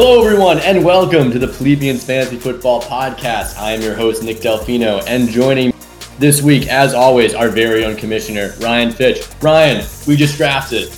Hello, 0.00 0.24
everyone, 0.24 0.60
and 0.60 0.84
welcome 0.84 1.32
to 1.32 1.40
the 1.40 1.48
Plebeians 1.48 2.04
Fantasy 2.04 2.36
Football 2.36 2.80
Podcast. 2.82 3.58
I 3.58 3.72
am 3.72 3.82
your 3.82 3.96
host, 3.96 4.22
Nick 4.22 4.36
Delfino, 4.36 5.02
and 5.08 5.28
joining 5.28 5.74
this 6.20 6.40
week, 6.40 6.68
as 6.68 6.94
always, 6.94 7.34
our 7.34 7.48
very 7.48 7.84
own 7.84 7.96
commissioner, 7.96 8.54
Ryan 8.60 8.92
Fitch. 8.92 9.26
Ryan, 9.42 9.84
we 10.06 10.14
just 10.14 10.36
drafted. 10.36 10.88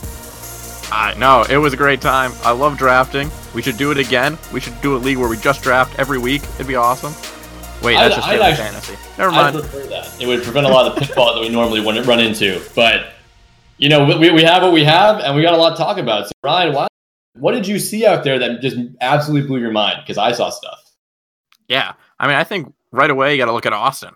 I 0.93 1.15
know 1.17 1.47
it 1.49 1.57
was 1.57 1.73
a 1.73 1.79
great 1.79 2.03
time. 2.03 2.33
I 2.45 2.51
love 2.53 2.77
drafting. 2.77 3.31
We 3.55 3.63
should 3.63 3.79
do 3.79 3.91
it 3.91 3.97
again. 3.97 4.37
We 4.53 4.61
should 4.61 4.79
do 4.83 4.95
a 4.95 4.99
league 4.99 5.17
where 5.17 5.31
we 5.31 5.39
just 5.39 5.63
draft 5.63 5.99
every 5.99 6.19
week. 6.19 6.43
It'd 6.57 6.67
be 6.67 6.77
awesome. 6.77 7.15
Wait, 7.83 7.95
that's 7.95 8.17
I- 8.17 8.19
just 8.19 8.29
actually- 8.29 8.57
fantasy. 8.65 8.97
Never 9.17 9.31
I 9.31 9.35
mind. 9.51 9.61
prefer 9.61 9.89
that. 9.89 10.21
It 10.21 10.27
would 10.27 10.43
prevent 10.43 10.67
a 10.67 10.69
lot 10.71 10.87
of 10.87 10.95
the 10.95 11.01
pitfalls 11.01 11.37
that 11.37 11.41
we 11.41 11.49
normally 11.49 11.81
wouldn't 11.81 12.07
run 12.07 12.21
into. 12.21 12.61
But, 12.75 13.15
you 13.79 13.89
know, 13.89 14.19
we, 14.19 14.29
we 14.31 14.43
have 14.43 14.63
what 14.63 14.73
we 14.75 14.85
have, 14.85 15.21
and 15.21 15.35
we 15.35 15.41
got 15.41 15.55
a 15.55 15.57
lot 15.57 15.71
to 15.71 15.77
talk 15.77 15.97
about. 15.97 16.27
So, 16.27 16.33
Ryan, 16.45 16.75
why, 16.75 16.87
what 17.35 17.53
did 17.53 17.67
you 17.67 17.79
see 17.79 18.07
out 18.07 18.25
there 18.25 18.39
that 18.39 18.61
just 18.61 18.77
absolutely 19.01 19.47
blew 19.49 19.61
your 19.61 19.73
mind? 19.73 19.99
Because 20.03 20.19
I 20.19 20.33
saw 20.33 20.51
stuff. 20.51 20.79
Yeah, 21.69 21.93
I 22.19 22.27
mean, 22.27 22.37
I 22.37 22.45
think 22.45 22.73
right 22.93 23.11
away 23.11 23.33
you 23.33 23.39
got 23.39 23.47
to 23.47 23.53
look 23.53 23.67
at 23.67 23.73
Austin. 23.73 24.15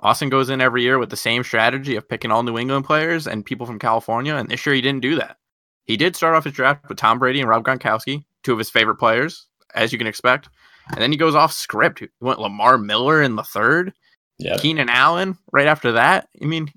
Austin 0.00 0.28
goes 0.30 0.48
in 0.50 0.60
every 0.60 0.82
year 0.82 0.98
with 0.98 1.10
the 1.10 1.16
same 1.16 1.42
strategy 1.42 1.96
of 1.96 2.08
picking 2.08 2.30
all 2.30 2.42
New 2.42 2.58
England 2.58 2.84
players 2.86 3.26
and 3.26 3.44
people 3.44 3.66
from 3.66 3.78
California, 3.78 4.34
and 4.34 4.48
this 4.48 4.64
year 4.64 4.74
he 4.74 4.80
didn't 4.80 5.02
do 5.02 5.14
that. 5.16 5.36
He 5.84 5.96
did 5.96 6.16
start 6.16 6.34
off 6.34 6.44
his 6.44 6.52
draft 6.54 6.88
with 6.88 6.98
Tom 6.98 7.18
Brady 7.18 7.40
and 7.40 7.48
Rob 7.48 7.64
Gronkowski, 7.64 8.24
two 8.42 8.52
of 8.52 8.58
his 8.58 8.70
favorite 8.70 8.96
players, 8.96 9.46
as 9.74 9.92
you 9.92 9.98
can 9.98 10.06
expect, 10.06 10.48
and 10.90 11.00
then 11.00 11.12
he 11.12 11.18
goes 11.18 11.34
off 11.34 11.52
script. 11.52 12.00
He 12.00 12.08
went 12.20 12.40
Lamar 12.40 12.78
Miller 12.78 13.22
in 13.22 13.36
the 13.36 13.42
third, 13.42 13.92
Yeah. 14.38 14.56
Keenan 14.56 14.88
Allen 14.88 15.36
right 15.52 15.66
after 15.66 15.92
that. 15.92 16.28
I 16.42 16.46
mean, 16.46 16.72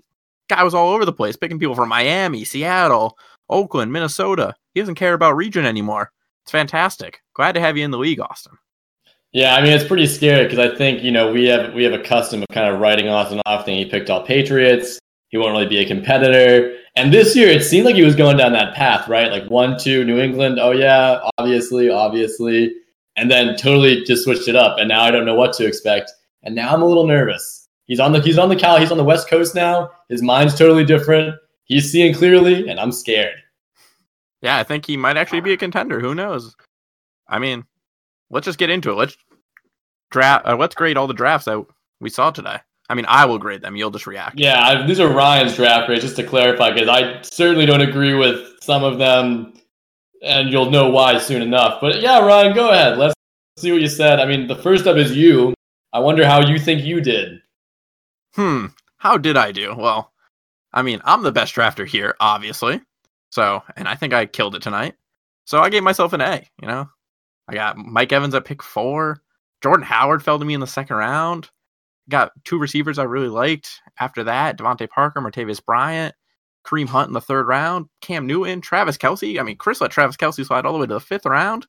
guy 0.49 0.63
was 0.63 0.73
all 0.73 0.93
over 0.93 1.05
the 1.05 1.13
place, 1.13 1.35
picking 1.37 1.59
people 1.59 1.75
from 1.75 1.89
Miami, 1.89 2.43
Seattle, 2.43 3.17
Oakland, 3.53 3.93
Minnesota. 3.93 4.55
He 4.73 4.79
doesn't 4.79 4.95
care 4.95 5.13
about 5.13 5.35
region 5.35 5.65
anymore. 5.65 6.11
It's 6.43 6.51
fantastic. 6.51 7.21
Glad 7.33 7.53
to 7.53 7.61
have 7.61 7.77
you 7.77 7.85
in 7.85 7.91
the 7.91 7.97
league, 7.97 8.19
Austin. 8.19 8.57
Yeah, 9.31 9.55
I 9.55 9.61
mean 9.61 9.71
it's 9.71 9.87
pretty 9.87 10.05
scary 10.05 10.43
because 10.43 10.59
I 10.59 10.75
think 10.75 11.01
you 11.01 11.11
know 11.11 11.31
we 11.31 11.45
have 11.45 11.73
we 11.73 11.83
have 11.83 11.93
a 11.93 12.03
custom 12.03 12.43
of 12.43 12.47
kind 12.49 12.71
of 12.71 12.79
writing 12.79 13.07
Austin 13.07 13.41
off. 13.47 13.65
Thing 13.65 13.77
he 13.77 13.85
picked 13.85 14.09
all 14.09 14.23
Patriots. 14.23 14.99
He 15.29 15.37
won't 15.37 15.53
really 15.53 15.67
be 15.67 15.79
a 15.79 15.87
competitor. 15.87 16.77
And 16.95 17.11
this 17.11 17.35
year 17.35 17.47
it 17.47 17.63
seemed 17.63 17.85
like 17.85 17.95
he 17.95 18.03
was 18.03 18.15
going 18.15 18.37
down 18.37 18.53
that 18.53 18.75
path, 18.75 19.07
right? 19.07 19.31
Like 19.31 19.49
one, 19.49 19.79
two, 19.79 20.03
New 20.03 20.19
England. 20.19 20.59
Oh 20.59 20.71
yeah, 20.71 21.19
obviously, 21.39 21.89
obviously, 21.89 22.75
and 23.15 23.31
then 23.31 23.55
totally 23.57 24.03
just 24.03 24.23
switched 24.23 24.47
it 24.47 24.55
up. 24.55 24.77
And 24.77 24.87
now 24.87 25.01
I 25.01 25.09
don't 25.09 25.25
know 25.25 25.35
what 25.35 25.53
to 25.53 25.65
expect. 25.65 26.11
And 26.43 26.53
now 26.53 26.71
I'm 26.71 26.83
a 26.83 26.85
little 26.85 27.07
nervous. 27.07 27.67
He's 27.85 27.99
on 27.99 28.11
the 28.11 28.21
he's 28.21 28.37
on 28.37 28.49
the 28.49 28.55
Cal. 28.55 28.79
He's 28.79 28.91
on 28.91 28.97
the 28.99 29.03
West 29.03 29.27
Coast 29.27 29.55
now. 29.55 29.89
His 30.09 30.21
mind's 30.21 30.55
totally 30.55 30.85
different. 30.85 31.35
He's 31.63 31.91
seeing 31.91 32.13
clearly, 32.13 32.69
and 32.69 32.79
I'm 32.79 32.91
scared. 32.91 33.42
Yeah, 34.43 34.57
I 34.57 34.63
think 34.63 34.85
he 34.85 34.97
might 34.97 35.15
actually 35.15 35.39
be 35.39 35.53
a 35.53 35.57
contender. 35.57 36.01
Who 36.01 36.13
knows? 36.13 36.55
I 37.29 37.39
mean, 37.39 37.63
let's 38.29 38.45
just 38.45 38.59
get 38.59 38.69
into 38.69 38.91
it. 38.91 38.95
Let's 38.95 39.17
draft. 40.11 40.45
Uh, 40.45 40.57
let's 40.57 40.75
grade 40.75 40.97
all 40.97 41.07
the 41.07 41.13
drafts 41.13 41.45
that 41.45 41.65
we 42.01 42.09
saw 42.09 42.29
today. 42.29 42.57
I 42.89 42.95
mean, 42.95 43.05
I 43.07 43.23
will 43.23 43.39
grade 43.39 43.61
them. 43.61 43.77
You'll 43.77 43.89
just 43.89 44.05
react. 44.05 44.37
Yeah, 44.37 44.61
I, 44.61 44.85
these 44.85 44.99
are 44.99 45.07
Ryan's 45.07 45.55
draft 45.55 45.87
grades, 45.87 46.03
just 46.03 46.17
to 46.17 46.23
clarify, 46.23 46.71
because 46.71 46.89
I 46.89 47.21
certainly 47.21 47.65
don't 47.65 47.81
agree 47.81 48.13
with 48.13 48.61
some 48.61 48.83
of 48.83 48.97
them, 48.97 49.53
and 50.21 50.51
you'll 50.51 50.69
know 50.69 50.89
why 50.89 51.17
soon 51.19 51.41
enough. 51.41 51.79
But 51.79 52.01
yeah, 52.01 52.19
Ryan, 52.19 52.53
go 52.53 52.69
ahead. 52.69 52.97
Let's 52.97 53.15
see 53.57 53.71
what 53.71 53.79
you 53.81 53.87
said. 53.87 54.19
I 54.19 54.25
mean, 54.25 54.47
the 54.47 54.57
first 54.57 54.85
up 54.87 54.97
is 54.97 55.15
you. 55.15 55.53
I 55.93 55.99
wonder 55.99 56.25
how 56.25 56.45
you 56.45 56.59
think 56.59 56.83
you 56.83 56.99
did. 56.99 57.39
Hmm. 58.35 58.67
How 58.97 59.17
did 59.17 59.37
I 59.37 59.53
do? 59.53 59.73
Well, 59.73 60.11
I 60.73 60.81
mean, 60.81 61.01
I'm 61.05 61.23
the 61.23 61.31
best 61.31 61.55
drafter 61.55 61.87
here, 61.87 62.15
obviously. 62.19 62.81
So, 63.33 63.63
and 63.75 63.87
I 63.87 63.95
think 63.95 64.13
I 64.13 64.27
killed 64.27 64.53
it 64.53 64.61
tonight. 64.61 64.93
So 65.45 65.59
I 65.59 65.71
gave 65.71 65.81
myself 65.81 66.13
an 66.13 66.21
A. 66.21 66.47
You 66.61 66.67
know, 66.67 66.87
I 67.47 67.55
got 67.55 67.77
Mike 67.79 68.11
Evans 68.11 68.35
at 68.35 68.45
pick 68.45 68.61
four. 68.61 69.23
Jordan 69.63 69.83
Howard 69.83 70.21
fell 70.21 70.37
to 70.37 70.45
me 70.45 70.53
in 70.53 70.59
the 70.59 70.67
second 70.67 70.97
round. 70.97 71.49
Got 72.09 72.31
two 72.43 72.59
receivers 72.59 72.99
I 72.99 73.05
really 73.05 73.29
liked. 73.29 73.81
After 73.99 74.23
that, 74.25 74.59
DeVante 74.59 74.87
Parker, 74.87 75.19
Martavis 75.19 75.65
Bryant, 75.65 76.13
Kareem 76.63 76.87
Hunt 76.87 77.07
in 77.07 77.13
the 77.13 77.21
third 77.21 77.47
round, 77.47 77.87
Cam 78.01 78.27
Newton, 78.27 78.61
Travis 78.61 78.99
Kelce. 78.99 79.39
I 79.39 79.41
mean, 79.41 79.57
Chris 79.57 79.81
let 79.81 79.89
Travis 79.89 80.15
Kelce 80.15 80.45
slide 80.45 80.67
all 80.67 80.73
the 80.73 80.79
way 80.79 80.85
to 80.85 80.93
the 80.93 80.99
fifth 80.99 81.25
round. 81.25 81.65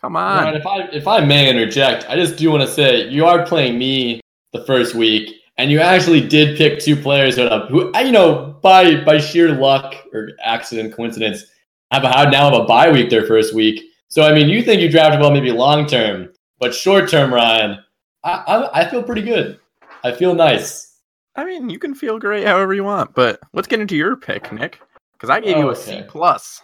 Come 0.00 0.16
on. 0.16 0.56
If 0.56 0.66
I 0.66 0.80
if 0.88 1.06
I 1.06 1.24
may 1.24 1.48
interject, 1.48 2.06
I 2.08 2.16
just 2.16 2.36
do 2.36 2.50
want 2.50 2.62
to 2.62 2.68
say 2.68 3.08
you 3.08 3.24
are 3.24 3.46
playing 3.46 3.78
me 3.78 4.20
the 4.52 4.64
first 4.64 4.96
week, 4.96 5.43
and 5.56 5.70
you 5.70 5.80
actually 5.80 6.26
did 6.26 6.56
pick 6.56 6.80
two 6.80 6.96
players 6.96 7.36
that 7.36 7.68
who 7.70 7.92
you 7.98 8.12
know 8.12 8.56
by 8.62 9.02
by 9.04 9.18
sheer 9.18 9.52
luck 9.52 9.94
or 10.12 10.30
accident, 10.42 10.94
coincidence, 10.94 11.44
have 11.90 12.02
had 12.02 12.30
now 12.30 12.50
have 12.50 12.60
a 12.60 12.64
bye 12.64 12.90
week 12.90 13.10
their 13.10 13.26
first 13.26 13.54
week. 13.54 13.82
So 14.08 14.22
I 14.22 14.32
mean, 14.34 14.48
you 14.48 14.62
think 14.62 14.80
you 14.80 14.90
drafted 14.90 15.20
well 15.20 15.30
maybe 15.30 15.52
long 15.52 15.86
term, 15.86 16.32
but 16.58 16.74
short 16.74 17.08
term, 17.08 17.32
Ryan, 17.32 17.78
I, 18.22 18.30
I 18.32 18.80
I 18.80 18.90
feel 18.90 19.02
pretty 19.02 19.22
good. 19.22 19.58
I 20.02 20.12
feel 20.12 20.34
nice. 20.34 20.98
I 21.36 21.44
mean, 21.44 21.68
you 21.68 21.78
can 21.78 21.94
feel 21.94 22.18
great 22.18 22.46
however 22.46 22.74
you 22.74 22.84
want, 22.84 23.14
but 23.14 23.40
let's 23.52 23.66
get 23.66 23.80
into 23.80 23.96
your 23.96 24.16
pick, 24.16 24.52
Nick, 24.52 24.80
because 25.14 25.30
I 25.30 25.40
gave 25.40 25.56
you 25.56 25.70
a 25.70 25.76
C 25.76 26.02
plus. 26.06 26.62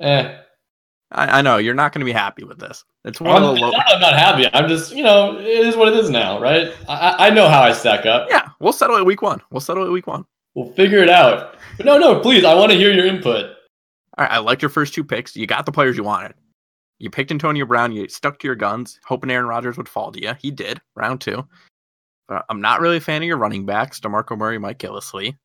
Eh, 0.00 0.36
I, 1.12 1.38
I 1.38 1.42
know 1.42 1.58
you're 1.58 1.74
not 1.74 1.92
going 1.92 2.00
to 2.00 2.06
be 2.06 2.12
happy 2.12 2.44
with 2.44 2.58
this. 2.58 2.84
It's 3.08 3.20
one 3.20 3.42
I'm, 3.42 3.42
of 3.42 3.54
the 3.54 3.60
low. 3.62 3.70
not, 3.70 3.84
I'm 3.88 4.00
not 4.00 4.14
happy. 4.14 4.48
I'm 4.52 4.68
just 4.68 4.94
you 4.94 5.02
know 5.02 5.38
it 5.38 5.46
is 5.46 5.76
what 5.76 5.88
it 5.88 5.94
is 5.94 6.10
now, 6.10 6.40
right? 6.40 6.72
I 6.88 6.94
I 6.94 7.26
I 7.26 7.30
know 7.30 7.48
how 7.48 7.62
I 7.62 7.72
stack 7.72 8.06
up. 8.06 8.28
Yeah, 8.30 8.48
we'll 8.60 8.72
settle 8.72 8.96
it 8.96 9.06
week 9.06 9.22
one. 9.22 9.40
We'll 9.50 9.60
settle 9.60 9.86
it 9.86 9.90
week 9.90 10.06
one. 10.06 10.24
We'll 10.54 10.72
figure 10.72 10.98
it 10.98 11.08
out. 11.08 11.56
But 11.76 11.86
no, 11.86 11.98
no, 11.98 12.20
please, 12.20 12.44
I 12.44 12.54
want 12.54 12.70
to 12.72 12.78
hear 12.78 12.92
your 12.92 13.06
input. 13.06 13.46
All 14.16 14.24
right, 14.24 14.30
I 14.30 14.38
liked 14.38 14.62
your 14.62 14.68
first 14.68 14.94
two 14.94 15.04
picks. 15.04 15.36
You 15.36 15.46
got 15.46 15.64
the 15.66 15.72
players 15.72 15.96
you 15.96 16.04
wanted. 16.04 16.34
You 16.98 17.10
picked 17.10 17.30
Antonio 17.30 17.64
Brown. 17.64 17.92
You 17.92 18.08
stuck 18.08 18.38
to 18.40 18.48
your 18.48 18.56
guns, 18.56 18.98
hoping 19.06 19.30
Aaron 19.30 19.46
Rodgers 19.46 19.76
would 19.76 19.88
fall 19.88 20.12
to 20.12 20.20
you. 20.20 20.34
He 20.38 20.50
did, 20.50 20.80
round 20.96 21.20
two. 21.20 21.46
But 22.26 22.44
I'm 22.50 22.60
not 22.60 22.80
really 22.80 22.98
a 22.98 23.00
fan 23.00 23.22
of 23.22 23.26
your 23.26 23.38
running 23.38 23.64
backs, 23.64 24.00
DeMarco 24.00 24.36
Murray, 24.36 24.58
Mike 24.58 24.78
Gillislee. 24.78 25.36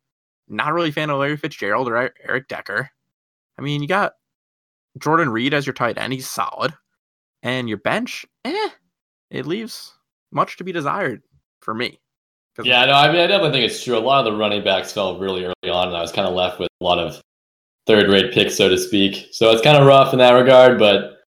Not 0.50 0.74
really 0.74 0.90
a 0.90 0.94
fan 0.94 1.10
of 1.10 1.20
Larry 1.20 1.38
Fitzgerald 1.38 1.88
or 1.88 2.12
Eric 2.28 2.50
Decker. 2.50 2.90
I 3.58 3.62
mean, 3.62 3.82
you 3.82 3.88
got 3.88 4.14
Jordan 4.98 5.30
Reed 5.30 5.54
as 5.54 5.66
your 5.66 5.74
tight 5.74 5.98
end. 5.98 6.12
He's 6.12 6.28
solid. 6.28 6.74
And 7.44 7.68
your 7.68 7.78
bench, 7.78 8.26
eh, 8.46 8.70
it 9.30 9.46
leaves 9.46 9.94
much 10.32 10.58
to 10.58 10.64
be 10.64 10.72
desired 10.72 11.22
for 11.60 11.74
me. 11.74 12.00
Yeah, 12.64 12.86
no, 12.86 12.94
I 12.94 13.12
mean, 13.12 13.20
I 13.20 13.28
definitely 13.28 13.52
think 13.52 13.72
it's 13.72 13.84
true. 13.84 13.98
A 13.98 14.00
lot 14.00 14.26
of 14.26 14.32
the 14.32 14.38
running 14.38 14.64
backs 14.64 14.92
fell 14.92 15.20
really 15.20 15.44
early 15.44 15.72
on, 15.72 15.88
and 15.88 15.98
I 15.98 16.02
was 16.02 16.12
kind 16.12 16.28
of 16.28 16.36
left 16.36 16.60
with 16.60 16.70
a 16.82 16.84
lot 16.84 17.00
of 17.00 17.20
third-rate 17.88 18.32
picks, 18.32 18.56
so 18.56 18.70
to 18.70 18.78
speak. 18.78 19.28
So 19.32 19.52
it's 19.52 19.62
kind 19.62 19.76
of 19.76 19.88
rough 19.88 20.14
in 20.14 20.20
that 20.20 20.34
regard. 20.34 20.78
But 20.78 21.22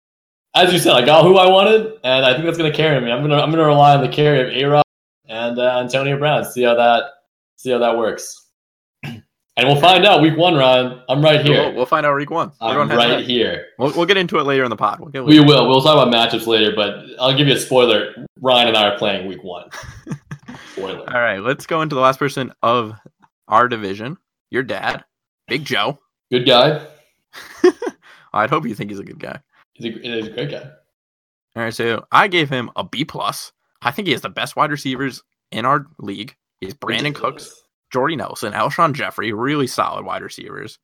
as 0.54 0.72
you 0.72 0.78
said, 0.78 0.94
I 0.94 1.06
got 1.06 1.24
who 1.24 1.38
I 1.38 1.48
wanted, 1.48 1.92
and 2.02 2.26
I 2.26 2.32
think 2.32 2.44
that's 2.44 2.58
going 2.58 2.70
to 2.70 2.76
carry 2.76 3.00
me. 3.00 3.10
I'm 3.10 3.22
gonna 3.22 3.40
I'm 3.40 3.50
gonna 3.50 3.66
rely 3.66 3.94
on 3.94 4.02
the 4.02 4.08
carry 4.08 4.40
of 4.40 4.48
A. 4.48 4.64
Rod 4.64 4.84
and 5.26 5.58
uh, 5.58 5.78
Antonio 5.78 6.18
Brown. 6.18 6.44
See 6.44 6.62
how 6.62 6.74
that 6.74 7.04
see 7.56 7.70
how 7.70 7.78
that 7.78 7.96
works. 7.96 8.41
And 9.56 9.68
we'll 9.68 9.80
find 9.80 10.06
out 10.06 10.22
week 10.22 10.36
one, 10.36 10.54
Ryan. 10.54 11.02
I'm 11.10 11.20
right 11.22 11.44
We'll, 11.44 11.52
here. 11.52 11.74
we'll 11.74 11.84
find 11.86 12.06
out 12.06 12.16
week 12.16 12.30
one. 12.30 12.52
I'm 12.60 12.88
right 12.88 13.22
here. 13.24 13.66
We'll, 13.78 13.92
we'll 13.94 14.06
get 14.06 14.16
into 14.16 14.38
it 14.38 14.44
later 14.44 14.64
in 14.64 14.70
the 14.70 14.76
pod. 14.76 14.98
We'll 15.00 15.10
get 15.10 15.24
We 15.24 15.40
will. 15.40 15.68
We'll 15.68 15.82
talk 15.82 15.94
about 16.06 16.12
matchups 16.12 16.46
later, 16.46 16.72
but 16.74 17.04
I'll 17.20 17.36
give 17.36 17.48
you 17.48 17.54
a 17.54 17.58
spoiler. 17.58 18.14
Ryan 18.40 18.68
and 18.68 18.76
I 18.78 18.88
are 18.88 18.98
playing 18.98 19.26
week 19.26 19.44
one. 19.44 19.68
Spoiler. 20.72 21.00
All 21.14 21.20
right, 21.20 21.38
let's 21.40 21.66
go 21.66 21.82
into 21.82 21.94
the 21.94 22.00
last 22.00 22.18
person 22.18 22.50
of 22.62 22.94
our 23.48 23.68
division. 23.68 24.16
Your 24.50 24.62
dad, 24.62 25.04
Big 25.48 25.64
Joe. 25.66 25.98
Good 26.30 26.46
guy. 26.46 26.86
I'd 28.32 28.48
hope 28.50 28.66
you 28.66 28.74
think 28.74 28.90
he's 28.90 28.98
a 29.00 29.04
good 29.04 29.18
guy. 29.20 29.38
He's 29.74 29.94
a, 29.94 29.98
he's 29.98 30.26
a 30.28 30.30
great 30.30 30.50
guy. 30.50 30.70
All 31.54 31.62
right, 31.62 31.74
so 31.74 32.06
I 32.10 32.28
gave 32.28 32.48
him 32.48 32.70
a 32.76 32.84
B 32.84 33.04
plus. 33.04 33.52
I 33.82 33.90
think 33.90 34.06
he 34.06 34.12
has 34.12 34.22
the 34.22 34.30
best 34.30 34.56
wide 34.56 34.70
receivers 34.70 35.22
in 35.50 35.66
our 35.66 35.86
league. 35.98 36.34
He's 36.60 36.72
Brandin 36.74 37.14
Cooks, 37.14 37.61
Jordy 37.92 38.16
Nelson, 38.16 38.52
Alshon 38.52 38.94
Jeffery, 38.94 39.32
really 39.32 39.66
solid 39.66 40.04
wide 40.04 40.22
receivers. 40.22 40.78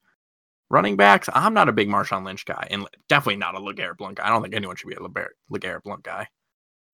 Running 0.70 0.96
backs, 0.96 1.30
I'm 1.32 1.54
not 1.54 1.70
a 1.70 1.72
big 1.72 1.88
Marshawn 1.88 2.26
Lynch 2.26 2.44
guy, 2.44 2.66
and 2.70 2.86
definitely 3.08 3.36
not 3.36 3.54
a 3.54 3.58
LeGarrette 3.58 3.96
Blount 3.96 4.16
guy. 4.16 4.26
I 4.26 4.28
don't 4.28 4.42
think 4.42 4.54
anyone 4.54 4.76
should 4.76 4.88
be 4.88 4.94
a 4.94 4.98
LeGarrette 4.98 5.82
Blount 5.82 6.02
guy. 6.02 6.28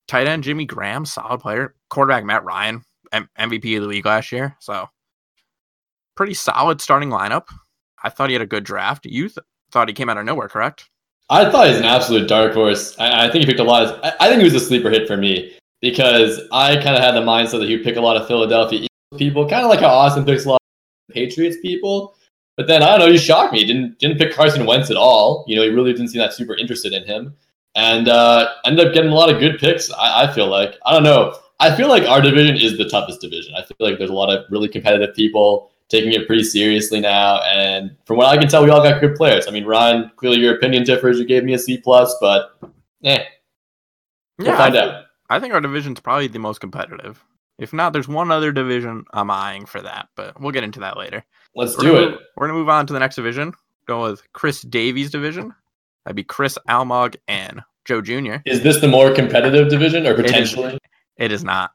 Tight 0.07 0.27
end 0.27 0.43
Jimmy 0.43 0.65
Graham, 0.65 1.05
solid 1.05 1.41
player. 1.41 1.75
Quarterback 1.89 2.23
Matt 2.23 2.45
Ryan, 2.45 2.83
M- 3.11 3.29
MVP 3.37 3.75
of 3.75 3.83
the 3.83 3.89
league 3.89 4.05
last 4.05 4.31
year. 4.31 4.55
So 4.61 4.87
pretty 6.15 6.35
solid 6.35 6.79
starting 6.79 7.09
lineup. 7.09 7.47
I 8.01 8.09
thought 8.09 8.29
he 8.29 8.33
had 8.33 8.41
a 8.41 8.47
good 8.47 8.63
draft. 8.63 9.05
You 9.05 9.27
th- 9.27 9.39
thought 9.71 9.89
he 9.89 9.93
came 9.93 10.09
out 10.09 10.17
of 10.17 10.25
nowhere, 10.25 10.47
correct? 10.47 10.89
I 11.29 11.49
thought 11.49 11.67
he's 11.67 11.77
an 11.77 11.85
absolute 11.85 12.29
dark 12.29 12.53
horse. 12.53 12.95
I, 12.99 13.25
I 13.25 13.31
think 13.31 13.43
he 13.43 13.45
picked 13.45 13.59
a 13.59 13.63
lot 13.63 13.83
of. 13.83 13.99
I, 14.03 14.13
I 14.21 14.27
think 14.29 14.39
he 14.39 14.45
was 14.45 14.53
a 14.53 14.59
sleeper 14.59 14.89
hit 14.89 15.07
for 15.07 15.17
me 15.17 15.53
because 15.81 16.39
I 16.53 16.75
kind 16.75 16.95
of 16.95 17.03
had 17.03 17.15
the 17.15 17.21
mindset 17.21 17.59
that 17.59 17.67
he 17.67 17.75
would 17.75 17.83
pick 17.83 17.97
a 17.97 18.01
lot 18.01 18.15
of 18.15 18.27
Philadelphia 18.27 18.87
people, 19.17 19.47
kind 19.47 19.63
of 19.63 19.69
like 19.69 19.79
how 19.79 19.87
Austin 19.87 20.25
picks 20.25 20.45
a 20.45 20.49
lot 20.49 20.59
of 21.09 21.13
Patriots 21.13 21.57
people. 21.61 22.15
But 22.57 22.67
then 22.67 22.81
I 22.83 22.87
don't 22.91 22.99
know, 22.99 23.07
you 23.07 23.17
shocked 23.17 23.51
me. 23.53 23.59
He 23.59 23.65
didn't 23.65 23.99
didn't 23.99 24.17
pick 24.17 24.33
Carson 24.33 24.65
Wentz 24.65 24.89
at 24.89 24.95
all. 24.97 25.43
You 25.47 25.55
know, 25.57 25.63
he 25.63 25.69
really 25.69 25.91
didn't 25.91 26.07
seem 26.09 26.19
that 26.19 26.33
super 26.33 26.55
interested 26.55 26.93
in 26.93 27.03
him, 27.05 27.35
and 27.75 28.07
uh, 28.07 28.47
ended 28.65 28.87
up 28.87 28.93
getting 28.93 29.11
a 29.11 29.15
lot 29.15 29.29
of 29.33 29.39
good 29.39 29.59
picks. 29.59 29.91
I, 29.91 30.23
I 30.23 30.33
feel 30.33 30.47
like 30.47 30.75
I 30.85 30.93
don't 30.93 31.03
know. 31.03 31.37
I 31.59 31.75
feel 31.75 31.87
like 31.89 32.03
our 32.03 32.21
division 32.21 32.55
is 32.57 32.77
the 32.77 32.87
toughest 32.89 33.21
division. 33.21 33.53
I 33.55 33.61
feel 33.63 33.75
like 33.79 33.97
there's 33.97 34.09
a 34.09 34.13
lot 34.13 34.29
of 34.35 34.45
really 34.51 34.67
competitive 34.69 35.15
people 35.15 35.71
taking 35.87 36.11
it 36.13 36.27
pretty 36.27 36.43
seriously 36.43 36.99
now. 36.99 37.39
And 37.43 37.95
from 38.05 38.17
what 38.17 38.27
I 38.27 38.37
can 38.37 38.47
tell, 38.49 38.63
we 38.63 38.69
all 38.71 38.81
got 38.83 38.99
good 38.99 39.15
players. 39.15 39.47
I 39.47 39.51
mean, 39.51 39.65
Ryan, 39.65 40.11
clearly 40.17 40.39
your 40.39 40.55
opinion 40.55 40.83
differs. 40.83 41.17
You 41.19 41.25
gave 41.25 41.43
me 41.43 41.53
a 41.53 41.59
C 41.59 41.77
plus, 41.77 42.13
but 42.19 42.57
eh, 43.03 43.23
We'll 44.37 44.47
Yeah, 44.47 44.53
I 44.55 44.57
find 44.57 44.73
think- 44.73 44.83
out. 44.85 45.01
I 45.29 45.39
think 45.39 45.53
our 45.53 45.61
division's 45.61 45.99
probably 45.99 46.27
the 46.27 46.39
most 46.39 46.59
competitive. 46.59 47.23
If 47.57 47.71
not, 47.73 47.93
there's 47.93 48.07
one 48.07 48.31
other 48.31 48.51
division 48.51 49.05
I'm 49.13 49.31
eyeing 49.31 49.65
for 49.65 49.81
that, 49.81 50.09
but 50.15 50.39
we'll 50.39 50.51
get 50.51 50.63
into 50.63 50.81
that 50.81 50.97
later. 50.97 51.23
Let's 51.55 51.77
We're 51.77 51.83
do 51.83 51.95
it. 51.95 52.09
move- 52.11 52.19
we're 52.35 52.47
gonna 52.47 52.59
move 52.59 52.69
on 52.69 52.85
to 52.87 52.93
the 52.93 52.99
next 52.99 53.15
division. 53.15 53.53
Go 53.87 54.03
with 54.03 54.21
Chris 54.33 54.61
Davies' 54.61 55.09
division. 55.11 55.53
That'd 56.03 56.15
be 56.15 56.23
Chris 56.23 56.57
Almog 56.67 57.15
and 57.27 57.61
Joe 57.85 58.01
Jr. 58.01 58.37
Is 58.45 58.61
this 58.61 58.81
the 58.81 58.87
more 58.87 59.13
competitive 59.13 59.69
division, 59.69 60.05
or 60.05 60.15
potentially? 60.15 60.77
It 61.17 61.31
is 61.31 61.43
not. 61.43 61.71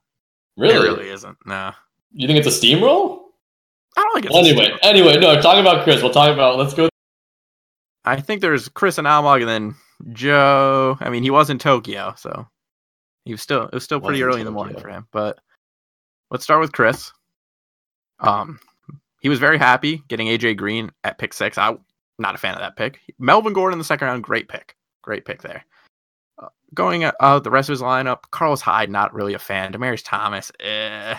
Really? 0.56 0.74
It 0.74 0.90
really 0.90 1.08
isn't. 1.08 1.38
No. 1.46 1.72
You 2.12 2.26
think 2.26 2.44
it's 2.44 2.48
a 2.48 2.50
steamroll? 2.66 3.20
I 3.96 4.02
don't 4.02 4.14
think 4.14 4.26
it's 4.26 4.34
Well, 4.34 4.44
anyway, 4.44 4.76
anyway, 4.82 5.18
no. 5.18 5.40
Talking 5.40 5.60
about 5.60 5.84
Chris, 5.84 6.02
we'll 6.02 6.12
talk 6.12 6.32
about. 6.32 6.58
Let's 6.58 6.74
go. 6.74 6.88
I 8.04 8.20
think 8.20 8.40
there's 8.40 8.68
Chris 8.68 8.98
and 8.98 9.06
Almog 9.06 9.40
and 9.40 9.48
then 9.48 9.74
Joe. 10.12 10.96
I 11.00 11.10
mean, 11.10 11.22
he 11.22 11.30
was 11.30 11.50
in 11.50 11.58
Tokyo, 11.58 12.14
so 12.16 12.46
he 13.24 13.32
was 13.32 13.40
still 13.42 13.64
it 13.64 13.74
was 13.74 13.84
still 13.84 14.00
pretty 14.00 14.20
in 14.20 14.26
early 14.26 14.40
in 14.40 14.46
the 14.46 14.52
morning 14.52 14.78
for 14.78 14.88
him. 14.88 15.06
But 15.12 15.38
let's 16.30 16.44
start 16.44 16.60
with 16.60 16.72
Chris. 16.72 17.12
Um, 18.20 18.60
he 19.20 19.28
was 19.28 19.38
very 19.38 19.58
happy 19.58 20.02
getting 20.08 20.28
AJ 20.28 20.56
Green 20.56 20.90
at 21.04 21.18
pick 21.18 21.32
six. 21.32 21.58
I'm 21.58 21.80
not 22.18 22.34
a 22.34 22.38
fan 22.38 22.54
of 22.54 22.60
that 22.60 22.76
pick. 22.76 23.00
Melvin 23.18 23.52
Gordon 23.52 23.74
in 23.74 23.78
the 23.78 23.84
second 23.84 24.08
round, 24.08 24.24
great 24.24 24.48
pick, 24.48 24.76
great 25.02 25.24
pick 25.24 25.42
there. 25.42 25.64
Uh, 26.38 26.48
going 26.74 27.04
out 27.04 27.44
the 27.44 27.50
rest 27.50 27.68
of 27.68 27.74
his 27.74 27.82
lineup, 27.82 28.22
Carlos 28.30 28.60
Hyde, 28.60 28.90
not 28.90 29.14
really 29.14 29.34
a 29.34 29.38
fan. 29.38 29.72
Demaryius 29.72 30.04
Thomas, 30.04 30.50
eh. 30.60 31.16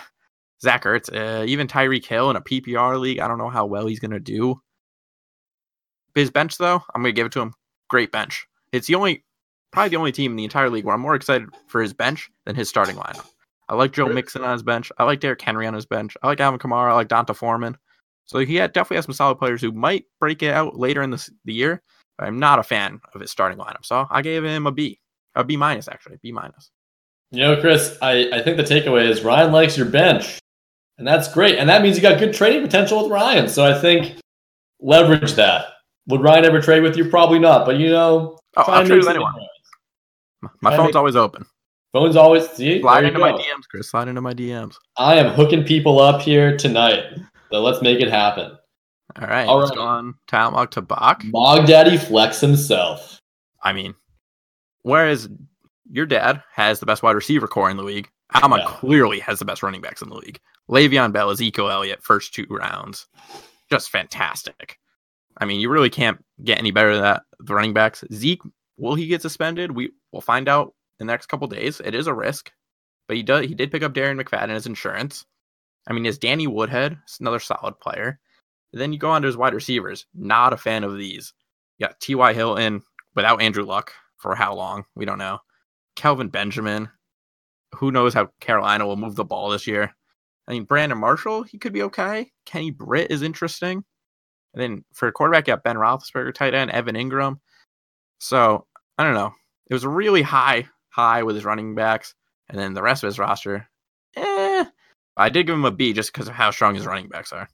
Zach 0.61 0.83
Ertz, 0.83 1.11
eh. 1.13 1.45
even 1.45 1.67
Tyreek 1.67 2.05
Hill 2.05 2.29
in 2.29 2.35
a 2.35 2.41
PPR 2.41 2.99
league. 2.99 3.19
I 3.19 3.27
don't 3.27 3.39
know 3.39 3.49
how 3.49 3.65
well 3.65 3.87
he's 3.87 3.99
gonna 3.99 4.19
do. 4.19 4.61
His 6.13 6.29
bench, 6.29 6.57
though, 6.57 6.83
I'm 6.93 7.01
gonna 7.01 7.13
give 7.13 7.25
it 7.25 7.31
to 7.33 7.41
him. 7.41 7.53
Great 7.89 8.11
bench. 8.11 8.45
It's 8.71 8.87
the 8.87 8.95
only, 8.95 9.23
probably 9.71 9.89
the 9.89 9.97
only 9.97 10.11
team 10.11 10.31
in 10.31 10.37
the 10.37 10.43
entire 10.43 10.69
league 10.69 10.85
where 10.85 10.93
I'm 10.93 11.01
more 11.01 11.15
excited 11.15 11.49
for 11.67 11.81
his 11.81 11.93
bench 11.93 12.29
than 12.45 12.55
his 12.55 12.69
starting 12.69 12.95
lineup. 12.95 13.27
I 13.71 13.75
like 13.75 13.93
Joe 13.93 14.07
Mixon 14.07 14.43
on 14.43 14.51
his 14.51 14.63
bench. 14.63 14.91
I 14.97 15.05
like 15.05 15.21
Derrick 15.21 15.41
Henry 15.41 15.65
on 15.65 15.73
his 15.73 15.85
bench. 15.85 16.17
I 16.21 16.27
like 16.27 16.41
Alvin 16.41 16.59
Kamara. 16.59 16.89
I 16.89 16.93
like 16.93 17.07
D'Onta 17.07 17.33
Foreman. 17.33 17.77
So 18.25 18.39
he 18.39 18.55
had, 18.57 18.73
definitely 18.73 18.97
has 18.97 19.05
some 19.05 19.13
solid 19.13 19.37
players 19.37 19.61
who 19.61 19.71
might 19.71 20.03
break 20.19 20.43
it 20.43 20.51
out 20.53 20.77
later 20.77 21.01
in 21.01 21.09
the, 21.09 21.29
the 21.45 21.53
year. 21.53 21.81
But 22.17 22.27
I'm 22.27 22.37
not 22.37 22.59
a 22.59 22.63
fan 22.63 22.99
of 23.15 23.21
his 23.21 23.31
starting 23.31 23.57
lineup. 23.57 23.85
So 23.85 24.05
I 24.11 24.21
gave 24.21 24.43
him 24.43 24.67
a 24.67 24.73
B, 24.73 24.99
a 25.35 25.43
B 25.45 25.55
minus 25.55 25.87
actually, 25.87 26.17
B 26.21 26.33
minus. 26.33 26.69
You 27.31 27.43
know, 27.43 27.61
Chris, 27.61 27.97
I, 28.01 28.29
I 28.33 28.41
think 28.41 28.57
the 28.57 28.63
takeaway 28.63 29.07
is 29.09 29.21
Ryan 29.23 29.53
likes 29.53 29.77
your 29.77 29.85
bench. 29.85 30.37
And 30.97 31.07
that's 31.07 31.33
great. 31.33 31.57
And 31.57 31.69
that 31.69 31.81
means 31.81 31.95
you 31.95 32.01
got 32.01 32.19
good 32.19 32.33
trading 32.33 32.61
potential 32.63 33.01
with 33.03 33.11
Ryan. 33.11 33.47
So 33.47 33.63
I 33.65 33.79
think 33.79 34.17
leverage 34.81 35.33
that. 35.35 35.67
Would 36.07 36.21
Ryan 36.21 36.43
ever 36.43 36.59
trade 36.61 36.83
with 36.83 36.97
you? 36.97 37.09
Probably 37.09 37.39
not. 37.39 37.65
But 37.65 37.77
you 37.77 37.89
know, 37.89 38.37
Oh, 38.57 38.63
I'll 38.67 38.85
trade 38.85 38.97
with 38.97 39.07
anyone. 39.07 39.33
My 40.59 40.75
phone's 40.75 40.87
make- 40.89 40.95
always 40.97 41.15
open. 41.15 41.45
Phone's 41.93 42.15
always 42.15 42.49
see. 42.49 42.81
Slide 42.81 43.03
into 43.05 43.19
my. 43.19 43.33
DMs, 43.33 43.67
Chris. 43.69 43.89
Slide 43.89 44.07
into 44.07 44.21
my 44.21 44.33
DMs. 44.33 44.75
I 44.97 45.15
am 45.15 45.33
hooking 45.33 45.63
people 45.63 45.99
up 45.99 46.21
here 46.21 46.55
tonight. 46.57 47.03
So 47.51 47.61
let's 47.61 47.81
make 47.81 47.99
it 47.99 48.09
happen. 48.09 48.57
All 49.21 49.27
right. 49.27 49.45
All 49.47 49.59
right. 49.61 49.75
go 49.75 49.81
on 49.81 50.15
to 50.27 50.35
Almog 50.35 50.69
to 50.71 50.81
Bach. 50.81 51.21
Mog 51.25 51.67
Daddy 51.67 51.97
Flex 51.97 52.39
himself. 52.39 53.19
I 53.61 53.73
mean, 53.73 53.93
whereas 54.83 55.27
your 55.91 56.05
dad 56.05 56.41
has 56.53 56.79
the 56.79 56.85
best 56.85 57.03
wide 57.03 57.15
receiver 57.15 57.47
core 57.47 57.69
in 57.69 57.75
the 57.77 57.83
league, 57.83 58.09
Alma 58.41 58.57
Yeah. 58.59 58.65
clearly 58.67 59.19
has 59.19 59.39
the 59.39 59.45
best 59.45 59.61
running 59.61 59.81
backs 59.81 60.01
in 60.01 60.07
the 60.09 60.15
league. 60.15 60.39
Le'Veon 60.69 61.11
Bell, 61.11 61.29
is 61.29 61.41
Ezekiel 61.41 61.69
Elliott, 61.69 62.01
first 62.01 62.33
two 62.33 62.45
rounds, 62.49 63.07
just 63.69 63.89
fantastic. 63.89 64.79
I 65.37 65.45
mean, 65.45 65.59
you 65.59 65.69
really 65.69 65.89
can't 65.89 66.23
get 66.43 66.57
any 66.57 66.71
better 66.71 66.93
than 66.93 67.03
that. 67.03 67.23
The 67.39 67.53
running 67.53 67.73
backs, 67.73 68.05
Zeke, 68.13 68.41
will 68.77 68.95
he 68.95 69.07
get 69.07 69.21
suspended? 69.21 69.71
We 69.71 69.91
will 70.13 70.21
find 70.21 70.47
out 70.47 70.73
the 71.01 71.05
next 71.05 71.27
couple 71.27 71.47
days. 71.47 71.81
It 71.83 71.95
is 71.95 72.07
a 72.07 72.13
risk, 72.13 72.51
but 73.07 73.17
he 73.17 73.23
does. 73.23 73.45
He 73.45 73.55
did 73.55 73.71
pick 73.71 73.83
up 73.83 73.93
Darren 73.93 74.21
McFadden 74.21 74.49
as 74.51 74.67
insurance. 74.67 75.25
I 75.87 75.93
mean, 75.93 76.05
is 76.05 76.19
Danny 76.19 76.45
Woodhead 76.45 76.97
It's 77.03 77.19
another 77.19 77.39
solid 77.39 77.79
player? 77.79 78.19
Then 78.71 78.93
you 78.93 78.99
go 78.99 79.09
on 79.09 79.23
to 79.23 79.25
his 79.25 79.35
wide 79.35 79.53
receivers. 79.53 80.05
Not 80.13 80.53
a 80.53 80.57
fan 80.57 80.83
of 80.83 80.97
these. 80.97 81.33
You 81.77 81.87
got 81.87 81.99
T.Y. 81.99 82.33
Hilton 82.33 82.83
without 83.15 83.41
Andrew 83.41 83.65
Luck 83.65 83.91
for 84.17 84.35
how 84.35 84.53
long? 84.53 84.85
We 84.95 85.05
don't 85.05 85.17
know. 85.17 85.39
Kelvin 85.95 86.29
Benjamin. 86.29 86.89
Who 87.75 87.91
knows 87.91 88.13
how 88.13 88.29
Carolina 88.39 88.85
will 88.85 88.95
move 88.95 89.15
the 89.15 89.25
ball 89.25 89.49
this 89.49 89.67
year? 89.67 89.93
I 90.47 90.51
mean, 90.51 90.65
Brandon 90.65 90.97
Marshall, 90.97 91.43
he 91.43 91.57
could 91.57 91.73
be 91.73 91.83
okay. 91.83 92.31
Kenny 92.45 92.71
Britt 92.71 93.11
is 93.11 93.21
interesting. 93.21 93.83
And 94.53 94.61
then 94.61 94.85
for 94.93 95.11
quarterback, 95.11 95.47
you 95.47 95.53
got 95.53 95.63
Ben 95.63 95.77
Roethlisberger, 95.77 96.33
tight 96.33 96.53
end, 96.53 96.71
Evan 96.71 96.95
Engram. 96.95 97.39
So 98.19 98.67
I 98.97 99.03
don't 99.03 99.13
know. 99.13 99.33
It 99.69 99.73
was 99.73 99.85
a 99.85 99.89
really 99.89 100.21
high, 100.21 100.67
high 100.91 101.23
with 101.23 101.35
his 101.35 101.45
running 101.45 101.73
backs, 101.73 102.13
and 102.49 102.59
then 102.59 102.73
the 102.73 102.83
rest 102.83 103.03
of 103.03 103.07
his 103.07 103.19
roster. 103.19 103.67
Eh, 104.15 104.65
I 105.17 105.29
did 105.29 105.47
give 105.47 105.55
him 105.55 105.65
a 105.65 105.71
B 105.71 105.93
just 105.93 106.13
because 106.13 106.27
of 106.27 106.35
how 106.35 106.51
strong 106.51 106.75
his 106.75 106.85
running 106.85 107.07
backs 107.07 107.33
are. 107.33 107.49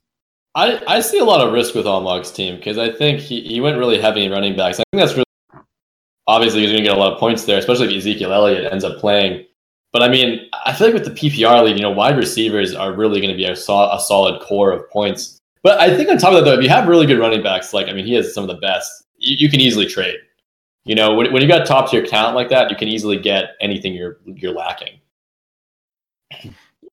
I, 0.54 0.82
I 0.86 1.00
see 1.00 1.18
a 1.18 1.24
lot 1.24 1.46
of 1.46 1.52
risk 1.52 1.74
with 1.74 1.86
Almog's 1.86 2.32
team 2.32 2.56
because 2.56 2.78
I 2.78 2.92
think 2.92 3.20
he, 3.20 3.42
he 3.42 3.60
went 3.60 3.78
really 3.78 4.00
heavy 4.00 4.24
in 4.24 4.32
running 4.32 4.56
backs. 4.56 4.80
I 4.80 4.84
think 4.90 5.00
that's 5.00 5.12
really 5.12 5.24
obviously 6.26 6.60
he's 6.60 6.70
going 6.70 6.82
to 6.82 6.88
get 6.88 6.96
a 6.96 7.00
lot 7.00 7.12
of 7.12 7.18
points 7.18 7.44
there, 7.44 7.58
especially 7.58 7.88
if 7.88 7.98
Ezekiel 7.98 8.32
Elliott 8.32 8.72
ends 8.72 8.84
up 8.84 8.98
playing. 8.98 9.44
But 9.92 10.02
I 10.02 10.08
mean, 10.08 10.48
I 10.66 10.72
feel 10.72 10.88
like 10.88 10.94
with 10.94 11.04
the 11.04 11.10
PPR 11.10 11.64
league, 11.64 11.76
you 11.76 11.82
know, 11.82 11.90
wide 11.90 12.16
receivers 12.16 12.74
are 12.74 12.92
really 12.92 13.20
going 13.20 13.32
to 13.32 13.36
be 13.36 13.46
a, 13.46 13.56
sol- 13.56 13.90
a 13.90 14.00
solid 14.00 14.40
core 14.42 14.70
of 14.70 14.88
points. 14.90 15.38
But 15.62 15.80
I 15.80 15.96
think 15.96 16.08
on 16.08 16.18
top 16.18 16.34
of 16.34 16.36
that, 16.36 16.44
though, 16.44 16.56
if 16.56 16.62
you 16.62 16.68
have 16.68 16.86
really 16.86 17.06
good 17.06 17.18
running 17.18 17.42
backs, 17.42 17.72
like 17.72 17.88
I 17.88 17.92
mean, 17.92 18.06
he 18.06 18.14
has 18.14 18.32
some 18.32 18.44
of 18.44 18.48
the 18.48 18.60
best. 18.60 19.04
You, 19.16 19.36
you 19.38 19.50
can 19.50 19.60
easily 19.60 19.86
trade. 19.86 20.16
You 20.88 20.94
know, 20.94 21.12
when, 21.12 21.30
when 21.34 21.42
you 21.42 21.48
got 21.48 21.66
top 21.66 21.90
tier 21.90 22.04
talent 22.04 22.34
like 22.34 22.48
that, 22.48 22.70
you 22.70 22.76
can 22.76 22.88
easily 22.88 23.18
get 23.18 23.56
anything 23.60 23.92
you're 23.92 24.16
you're 24.24 24.54
lacking. 24.54 24.98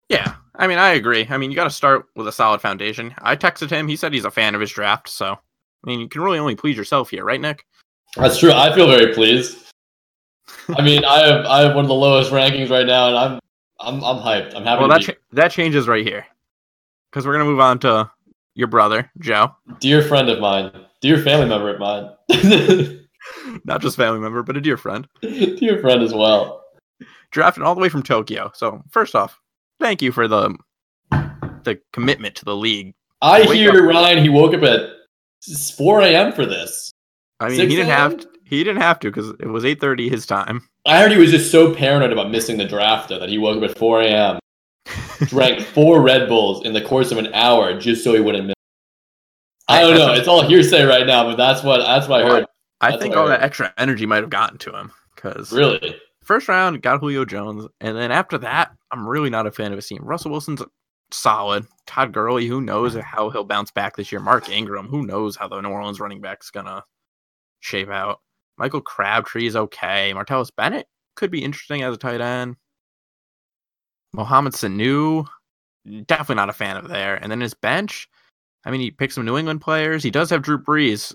Yeah, 0.10 0.36
I 0.54 0.68
mean, 0.68 0.78
I 0.78 0.90
agree. 0.90 1.26
I 1.30 1.38
mean, 1.38 1.50
you 1.50 1.56
got 1.56 1.64
to 1.64 1.70
start 1.70 2.06
with 2.14 2.28
a 2.28 2.32
solid 2.32 2.60
foundation. 2.60 3.16
I 3.20 3.38
texted 3.38 3.70
him. 3.70 3.88
He 3.88 3.96
said 3.96 4.12
he's 4.12 4.26
a 4.26 4.32
fan 4.32 4.54
of 4.54 4.60
his 4.60 4.70
draft. 4.70 5.08
So, 5.08 5.32
I 5.32 5.38
mean, 5.86 6.02
you 6.02 6.10
can 6.10 6.22
really 6.22 6.40
only 6.40 6.58
please 6.58 6.76
yourself 6.76 7.10
here, 7.10 7.24
right, 7.24 7.40
Nick? 7.40 7.66
That's 8.18 8.38
true. 8.38 8.52
I 8.52 8.76
feel 8.76 8.88
very 8.88 9.14
pleased. 9.14 9.72
I 10.78 10.82
mean, 10.82 11.06
I 11.06 11.26
have 11.26 11.46
I 11.46 11.62
have 11.62 11.74
one 11.74 11.86
of 11.86 11.90
the 11.90 11.96
lowest 11.96 12.32
rankings 12.32 12.70
right 12.70 12.86
now, 12.86 13.08
and 13.08 13.18
I'm 13.18 13.40
I'm 13.80 14.04
I'm 14.04 14.22
hyped. 14.22 14.56
I'm 14.56 14.66
happy. 14.66 14.82
Well, 14.82 14.90
to 14.90 14.94
that 14.96 15.02
cha- 15.04 15.22
that 15.32 15.52
changes 15.52 15.88
right 15.88 16.06
here, 16.06 16.26
because 17.10 17.26
we're 17.26 17.34
gonna 17.34 17.46
move 17.46 17.62
on 17.62 17.80
to 17.80 18.12
your 18.56 18.68
brother 18.68 19.10
Joe, 19.20 19.56
dear 19.80 20.02
friend 20.02 20.28
of 20.28 20.42
mine, 20.42 20.72
dear 21.00 21.24
family 21.24 21.48
member 21.48 21.74
of 21.74 21.80
mine, 21.80 22.12
not 23.66 23.82
just 23.82 23.98
family 23.98 24.20
member, 24.20 24.44
but 24.44 24.58
a 24.58 24.62
dear 24.62 24.78
friend, 24.78 25.08
dear 25.22 25.80
friend 25.80 26.02
as 26.02 26.14
well. 26.14 26.64
drafted 27.32 27.64
all 27.64 27.76
the 27.76 27.82
way 27.82 27.90
from 27.90 28.04
Tokyo. 28.04 28.52
So, 28.54 28.82
first 28.90 29.16
off, 29.16 29.40
thank 29.80 30.02
you 30.02 30.12
for 30.12 30.28
the 30.28 30.56
the 31.64 31.80
commitment 31.94 32.36
to 32.36 32.46
the 32.46 32.56
league. 32.56 32.94
I 33.22 33.42
Wake 33.42 33.52
hear 33.52 33.88
Ryan. 33.88 34.22
He 34.22 34.30
woke 34.30 34.54
up 34.54 34.64
at 34.64 34.90
4 35.78 36.02
a.m. 36.02 36.32
for 36.32 36.46
this. 36.46 36.92
I 37.40 37.48
mean, 37.50 37.58
6 37.58 37.70
he 37.70 37.76
didn't 37.76 37.90
have 37.90 38.18
to, 38.18 38.30
he 38.44 38.64
didn't 38.64 38.82
have 38.82 39.00
to 39.00 39.10
because 39.10 39.30
it 39.40 39.48
was 39.48 39.64
8:30 39.64 40.10
his 40.10 40.26
time. 40.26 40.68
I 40.86 41.00
heard 41.00 41.12
he 41.12 41.18
was 41.18 41.32
just 41.32 41.52
so 41.52 41.74
paranoid 41.74 42.12
about 42.12 42.30
missing 42.30 42.58
the 42.58 42.66
draft 42.66 43.10
though, 43.10 43.20
that 43.20 43.30
he 43.30 43.38
woke 43.38 43.58
up 43.58 43.72
at 43.72 43.78
4 43.78 44.02
a.m. 44.02 44.40
drank 45.26 45.62
four 45.62 46.02
Red 46.02 46.28
Bulls 46.28 46.66
in 46.66 46.74
the 46.74 46.82
course 46.82 47.12
of 47.12 47.18
an 47.18 47.34
hour 47.34 47.80
just 47.80 48.04
so 48.04 48.14
he 48.14 48.20
wouldn't 48.20 48.48
miss. 48.48 48.56
I 49.68 49.82
don't 49.82 49.98
know. 49.98 50.14
It's 50.14 50.28
all 50.28 50.48
hearsay 50.48 50.84
right 50.84 51.08
now, 51.08 51.24
but 51.24 51.38
that's 51.38 51.64
what 51.64 51.80
that's 51.80 52.08
what 52.08 52.24
I 52.24 52.28
heard. 52.28 52.46
I 52.82 52.92
That's 52.92 53.02
think 53.02 53.16
I 53.16 53.18
all 53.20 53.28
that 53.28 53.42
extra 53.42 53.74
energy 53.78 54.06
might 54.06 54.22
have 54.24 54.30
gotten 54.30 54.58
to 54.60 54.76
him 54.78 54.92
because 55.16 55.52
Really? 55.52 55.96
first 56.24 56.48
round 56.48 56.82
got 56.82 57.00
Julio 57.00 57.26
Jones, 57.26 57.68
and 57.80 57.96
then 57.98 58.12
after 58.12 58.38
that, 58.40 58.72
I'm 58.92 59.08
really 59.08 59.30
not 59.30 59.48
a 59.48 59.52
fan 59.52 59.72
of 59.72 59.78
his 59.78 59.88
team. 59.88 60.02
Russell 60.04 60.32
Wilson's 60.32 60.62
solid. 61.12 61.66
Todd 61.86 62.12
Gurley, 62.12 62.48
who 62.48 62.62
knows 62.62 62.96
how 62.96 63.30
he'll 63.30 63.44
bounce 63.44 63.72
back 63.72 63.96
this 63.96 64.12
year? 64.12 64.20
Mark 64.20 64.50
Ingram, 64.50 64.88
who 64.88 65.06
knows 65.06 65.36
how 65.36 65.48
the 65.48 65.62
New 65.62 65.70
Orleans 65.70 66.00
running 66.00 66.20
back's 66.22 66.52
gonna 66.52 66.84
shape 67.62 67.90
out? 67.90 68.20
Michael 68.58 68.82
Crabtree 68.82 69.48
is 69.48 69.56
okay. 69.56 70.14
Martellus 70.16 70.50
Bennett 70.56 70.88
could 71.16 71.32
be 71.32 71.44
interesting 71.44 71.82
as 71.84 71.94
a 71.94 71.98
tight 71.98 72.22
end. 72.22 72.56
Mohamed 74.14 74.54
Sanu, 74.54 75.26
definitely 76.06 76.36
not 76.36 76.50
a 76.50 76.54
fan 76.54 76.78
of 76.78 76.88
there. 76.88 77.16
And 77.16 77.32
then 77.32 77.42
his 77.42 77.54
bench, 77.54 78.08
I 78.66 78.72
mean, 78.72 78.82
he 78.82 78.92
picked 78.92 79.14
some 79.14 79.26
New 79.26 79.38
England 79.38 79.62
players. 79.62 80.04
He 80.04 80.12
does 80.12 80.30
have 80.30 80.42
Drew 80.42 80.58
Brees 80.58 81.14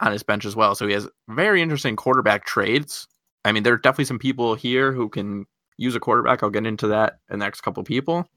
on 0.00 0.12
his 0.12 0.22
bench 0.22 0.44
as 0.44 0.56
well, 0.56 0.74
so 0.74 0.86
he 0.86 0.94
has 0.94 1.08
very 1.28 1.60
interesting 1.60 1.96
quarterback 1.96 2.44
trades. 2.44 3.06
I 3.44 3.52
mean, 3.52 3.62
there 3.62 3.72
are 3.72 3.78
definitely 3.78 4.04
some 4.04 4.18
people 4.18 4.54
here 4.54 4.92
who 4.92 5.08
can 5.08 5.46
use 5.76 5.94
a 5.94 6.00
quarterback. 6.00 6.42
I'll 6.42 6.50
get 6.50 6.66
into 6.66 6.88
that 6.88 7.18
in 7.30 7.38
the 7.38 7.44
next 7.44 7.62
couple 7.62 7.82
people. 7.84 8.28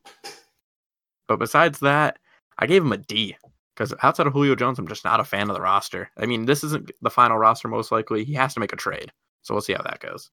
But 1.28 1.40
besides 1.40 1.80
that, 1.80 2.18
I 2.60 2.68
gave 2.68 2.84
him 2.84 2.92
a 2.92 2.98
D 2.98 3.36
because 3.76 3.94
outside 4.04 4.28
of 4.28 4.34
Julio 4.34 4.56
Jones, 4.56 4.78
I'm 4.80 4.88
just 4.88 5.06
not 5.06 5.20
a 5.20 5.24
fan 5.24 5.50
of 5.50 5.56
the 5.56 5.62
roster. 5.62 6.10
I 6.18 6.26
mean, 6.26 6.46
this 6.46 6.64
isn't 6.64 6.92
the 7.02 7.10
final 7.10 7.38
roster, 7.38 7.68
most 7.68 7.92
likely. 7.92 8.24
He 8.24 8.34
has 8.34 8.54
to 8.54 8.60
make 8.60 8.74
a 8.74 8.78
trade. 8.78 9.12
So 9.42 9.54
we'll 9.54 9.62
see 9.62 9.74
how 9.74 9.82
that 9.84 10.00
goes. 10.00 10.30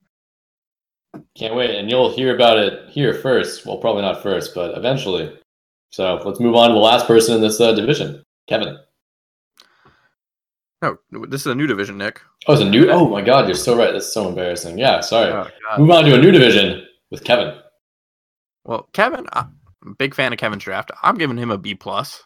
Can't 1.34 1.54
wait, 1.54 1.74
and 1.74 1.88
you'll 1.88 2.14
hear 2.14 2.34
about 2.34 2.58
it 2.58 2.90
here 2.90 3.14
first. 3.14 3.64
Well, 3.64 3.78
probably 3.78 4.02
not 4.02 4.22
first, 4.22 4.54
but 4.54 4.76
eventually. 4.76 5.34
So 5.90 6.16
let's 6.24 6.40
move 6.40 6.54
on 6.54 6.68
to 6.68 6.74
the 6.74 6.80
last 6.80 7.06
person 7.06 7.34
in 7.34 7.40
this 7.40 7.60
uh, 7.60 7.72
division, 7.72 8.22
Kevin. 8.46 8.78
No, 10.80 10.96
this 11.28 11.40
is 11.40 11.48
a 11.48 11.54
new 11.54 11.66
division, 11.66 11.98
Nick. 11.98 12.20
Oh, 12.46 12.52
it's 12.52 12.62
a 12.62 12.68
new. 12.68 12.88
Oh 12.90 13.08
my 13.08 13.20
God, 13.20 13.46
you're 13.46 13.56
so 13.56 13.76
right. 13.76 13.92
That's 13.92 14.12
so 14.12 14.28
embarrassing. 14.28 14.78
Yeah, 14.78 15.00
sorry. 15.00 15.32
Oh, 15.32 15.78
Move 15.78 15.90
on 15.90 16.04
to 16.04 16.14
a 16.14 16.18
new 16.18 16.30
division 16.30 16.86
with 17.10 17.24
Kevin. 17.24 17.58
Well, 18.64 18.88
Kevin, 18.92 19.26
I'm 19.32 19.56
a 19.86 19.94
big 19.94 20.14
fan 20.14 20.32
of 20.32 20.38
Kevin's 20.38 20.62
draft. 20.62 20.90
I'm 21.02 21.16
giving 21.16 21.36
him 21.36 21.50
a 21.50 21.58
B 21.58 21.74
plus. 21.74 22.22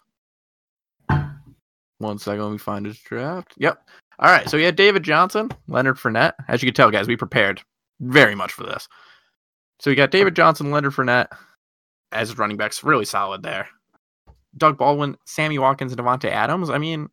One 1.98 2.18
second, 2.18 2.42
let 2.42 2.52
me 2.52 2.58
find 2.58 2.84
his 2.84 2.98
draft. 2.98 3.54
Yep. 3.56 3.78
All 4.18 4.30
right, 4.30 4.48
so 4.48 4.56
we 4.56 4.64
had 4.64 4.76
David 4.76 5.02
Johnson, 5.02 5.50
Leonard 5.68 5.96
Fournette. 5.96 6.32
As 6.48 6.62
you 6.62 6.66
can 6.66 6.74
tell, 6.74 6.90
guys, 6.90 7.08
we 7.08 7.16
prepared 7.16 7.62
very 8.00 8.34
much 8.34 8.52
for 8.52 8.64
this. 8.64 8.88
So 9.80 9.90
we 9.90 9.94
got 9.94 10.10
David 10.10 10.36
Johnson, 10.36 10.70
Leonard 10.70 10.92
Fournette 10.92 11.28
as 12.12 12.36
running 12.38 12.56
backs, 12.56 12.84
really 12.84 13.04
solid 13.04 13.42
there. 13.42 13.68
Doug 14.56 14.76
Baldwin, 14.76 15.16
Sammy 15.24 15.58
Watkins, 15.58 15.92
and 15.92 16.00
Davante 16.00 16.28
Adams. 16.28 16.70
I 16.70 16.78
mean, 16.78 17.08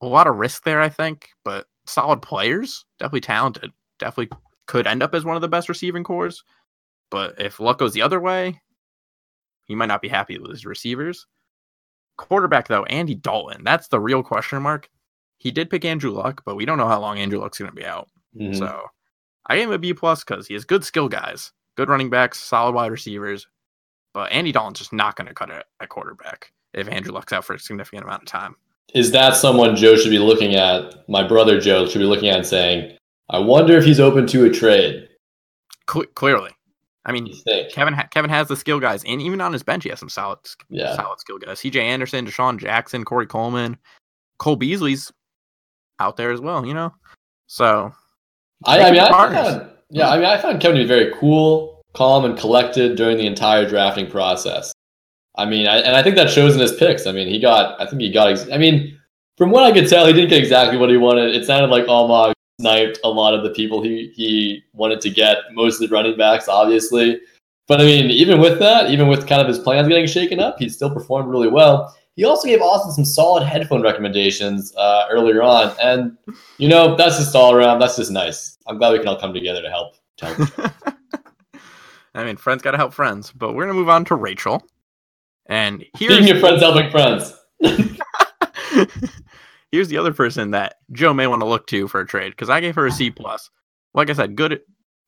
a 0.00 0.06
lot 0.06 0.26
of 0.26 0.36
risk 0.36 0.64
there, 0.64 0.80
I 0.80 0.88
think, 0.88 1.30
but 1.44 1.66
solid 1.86 2.20
players, 2.22 2.84
definitely 2.98 3.20
talented. 3.20 3.70
Definitely 3.98 4.36
could 4.66 4.86
end 4.86 5.02
up 5.02 5.14
as 5.14 5.24
one 5.24 5.36
of 5.36 5.42
the 5.42 5.48
best 5.48 5.68
receiving 5.68 6.04
cores. 6.04 6.42
But 7.10 7.40
if 7.40 7.60
luck 7.60 7.78
goes 7.78 7.92
the 7.92 8.02
other 8.02 8.20
way, 8.20 8.60
he 9.64 9.74
might 9.74 9.86
not 9.86 10.02
be 10.02 10.08
happy 10.08 10.38
with 10.38 10.50
his 10.50 10.66
receivers. 10.66 11.26
Quarterback, 12.16 12.68
though, 12.68 12.84
Andy 12.84 13.14
Dalton. 13.14 13.64
That's 13.64 13.88
the 13.88 14.00
real 14.00 14.22
question 14.22 14.62
mark. 14.62 14.88
He 15.38 15.50
did 15.50 15.70
pick 15.70 15.84
Andrew 15.84 16.10
Luck, 16.10 16.42
but 16.44 16.56
we 16.56 16.64
don't 16.64 16.78
know 16.78 16.88
how 16.88 17.00
long 17.00 17.18
Andrew 17.18 17.38
Luck's 17.40 17.58
going 17.58 17.70
to 17.70 17.74
be 17.74 17.84
out. 17.84 18.08
Mhm. 18.36 18.56
So 18.56 18.86
I 19.46 19.56
gave 19.56 19.68
him 19.68 19.74
a 19.74 19.78
B 19.78 19.92
plus 19.94 20.24
because 20.24 20.46
he 20.46 20.54
has 20.54 20.64
good 20.64 20.84
skill 20.84 21.08
guys, 21.08 21.52
good 21.76 21.88
running 21.88 22.10
backs, 22.10 22.40
solid 22.40 22.74
wide 22.74 22.90
receivers. 22.92 23.46
But 24.12 24.30
Andy 24.32 24.52
Dalton's 24.52 24.78
just 24.78 24.92
not 24.92 25.16
going 25.16 25.26
to 25.26 25.34
cut 25.34 25.50
it 25.50 25.66
at 25.80 25.88
quarterback 25.88 26.52
if 26.72 26.88
Andrew 26.88 27.12
Luck's 27.12 27.32
out 27.32 27.44
for 27.44 27.54
a 27.54 27.58
significant 27.58 28.04
amount 28.04 28.22
of 28.22 28.28
time. 28.28 28.56
Is 28.94 29.10
that 29.12 29.36
someone 29.36 29.74
Joe 29.76 29.96
should 29.96 30.10
be 30.10 30.18
looking 30.18 30.54
at? 30.54 31.08
My 31.08 31.26
brother 31.26 31.60
Joe 31.60 31.86
should 31.86 31.98
be 31.98 32.04
looking 32.04 32.28
at 32.28 32.36
and 32.38 32.46
saying, 32.46 32.96
"I 33.30 33.38
wonder 33.38 33.76
if 33.76 33.84
he's 33.84 34.00
open 34.00 34.26
to 34.28 34.44
a 34.44 34.50
trade." 34.50 35.08
Cle 35.86 36.04
clearly, 36.14 36.50
I 37.04 37.12
mean, 37.12 37.32
Kevin 37.72 37.92
ha- 37.94 38.06
Kevin 38.10 38.30
has 38.30 38.48
the 38.48 38.56
skill 38.56 38.80
guys, 38.80 39.02
and 39.04 39.20
even 39.20 39.40
on 39.40 39.52
his 39.52 39.62
bench, 39.62 39.84
he 39.84 39.90
has 39.90 39.98
some 39.98 40.08
solid 40.08 40.38
Yeah. 40.70 40.94
solid 40.96 41.18
skill 41.20 41.38
guys. 41.38 41.58
C.J. 41.60 41.80
Anderson, 41.80 42.26
DeSean 42.26 42.58
Jackson, 42.58 43.04
Corey 43.04 43.26
Coleman, 43.26 43.76
Cole 44.38 44.56
Beasley's 44.56 45.12
out 46.00 46.16
there 46.16 46.30
as 46.32 46.40
well. 46.40 46.64
You 46.64 46.74
know, 46.74 46.94
so 47.46 47.92
I, 48.64 48.80
I 48.80 48.90
mean, 48.90 49.00
I 49.00 49.08
found, 49.10 49.70
yeah, 49.90 50.08
I 50.10 50.16
mean, 50.16 50.26
I 50.26 50.38
found 50.38 50.60
Kevin 50.60 50.76
to 50.78 50.84
be 50.84 50.88
very 50.88 51.12
cool, 51.20 51.82
calm, 51.94 52.24
and 52.24 52.38
collected 52.38 52.96
during 52.96 53.16
the 53.18 53.26
entire 53.26 53.68
drafting 53.68 54.10
process. 54.10 54.72
I 55.36 55.44
mean, 55.44 55.66
I, 55.66 55.78
and 55.78 55.96
I 55.96 56.02
think 56.02 56.16
that 56.16 56.30
shows 56.30 56.54
in 56.54 56.60
his 56.60 56.72
picks. 56.72 57.06
I 57.06 57.12
mean, 57.12 57.28
he 57.28 57.40
got, 57.40 57.80
I 57.80 57.86
think 57.86 58.00
he 58.02 58.10
got, 58.10 58.28
ex- 58.28 58.50
I 58.52 58.58
mean, 58.58 58.98
from 59.36 59.50
what 59.50 59.64
I 59.64 59.72
could 59.72 59.88
tell, 59.88 60.06
he 60.06 60.12
didn't 60.12 60.30
get 60.30 60.38
exactly 60.38 60.78
what 60.78 60.90
he 60.90 60.96
wanted. 60.96 61.34
It 61.34 61.44
sounded 61.44 61.70
like 61.70 61.86
Almog 61.86 62.34
sniped 62.60 63.00
a 63.02 63.08
lot 63.08 63.34
of 63.34 63.42
the 63.42 63.50
people 63.50 63.82
he, 63.82 64.12
he 64.14 64.62
wanted 64.72 65.00
to 65.00 65.10
get, 65.10 65.38
most 65.52 65.82
of 65.82 65.88
the 65.88 65.94
running 65.94 66.16
backs, 66.16 66.48
obviously. 66.48 67.20
But 67.66 67.80
I 67.80 67.84
mean, 67.84 68.10
even 68.10 68.40
with 68.40 68.58
that, 68.58 68.90
even 68.90 69.08
with 69.08 69.26
kind 69.26 69.40
of 69.40 69.48
his 69.48 69.58
plans 69.58 69.88
getting 69.88 70.06
shaken 70.06 70.38
up, 70.38 70.56
he 70.58 70.68
still 70.68 70.90
performed 70.90 71.30
really 71.30 71.48
well. 71.48 71.96
He 72.14 72.24
also 72.24 72.46
gave 72.46 72.60
Austin 72.60 72.92
some 72.92 73.04
solid 73.04 73.44
headphone 73.44 73.82
recommendations 73.82 74.74
uh, 74.76 75.06
earlier 75.10 75.42
on, 75.42 75.74
and 75.82 76.16
you 76.58 76.68
know 76.68 76.94
that's 76.94 77.18
just 77.18 77.34
all 77.34 77.54
around. 77.54 77.80
That's 77.80 77.96
just 77.96 78.12
nice. 78.12 78.56
I'm 78.66 78.78
glad 78.78 78.92
we 78.92 78.98
can 78.98 79.08
all 79.08 79.18
come 79.18 79.32
together 79.32 79.62
to 79.62 79.70
help. 79.70 79.96
To. 80.18 80.72
I 82.14 82.22
mean, 82.22 82.36
friends 82.36 82.62
got 82.62 82.70
to 82.70 82.76
help 82.76 82.94
friends. 82.94 83.32
But 83.32 83.54
we're 83.54 83.64
gonna 83.64 83.74
move 83.74 83.88
on 83.88 84.04
to 84.04 84.14
Rachel, 84.14 84.62
and 85.46 85.84
here's 85.96 86.14
Speaking 86.14 86.34
of 86.34 86.40
friends 86.40 86.62
helping 86.62 86.90
friends, 86.90 87.34
here's 89.72 89.88
the 89.88 89.98
other 89.98 90.12
person 90.12 90.52
that 90.52 90.76
Joe 90.92 91.14
may 91.14 91.26
want 91.26 91.40
to 91.42 91.48
look 91.48 91.66
to 91.68 91.88
for 91.88 92.00
a 92.00 92.06
trade 92.06 92.30
because 92.30 92.50
I 92.50 92.60
gave 92.60 92.74
her 92.76 92.86
a 92.86 92.90
C 92.90 93.10
plus. 93.10 93.50
Like 93.92 94.10
I 94.10 94.14
said, 94.14 94.36
good, 94.36 94.60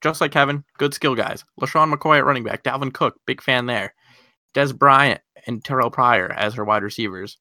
just 0.02 0.21
like 0.21 0.33
Kevin, 0.33 0.64
good 0.78 0.95
skill 0.95 1.14
guys. 1.14 1.45
LeSean 1.61 1.93
McCoy 1.93 2.19
at 2.19 2.25
running 2.25 2.45
back, 2.45 2.62
Dalvin 2.62 2.93
Cook, 2.93 3.16
big 3.26 3.43
fan 3.43 3.66
there. 3.66 3.95
Dez 4.55 4.76
Bryant 4.76 5.21
and 5.47 5.62
Terrelle 5.62 5.93
Pryor 5.93 6.33
as 6.33 6.55
her 6.55 6.64
wide 6.64 6.83
receivers. 6.83 7.38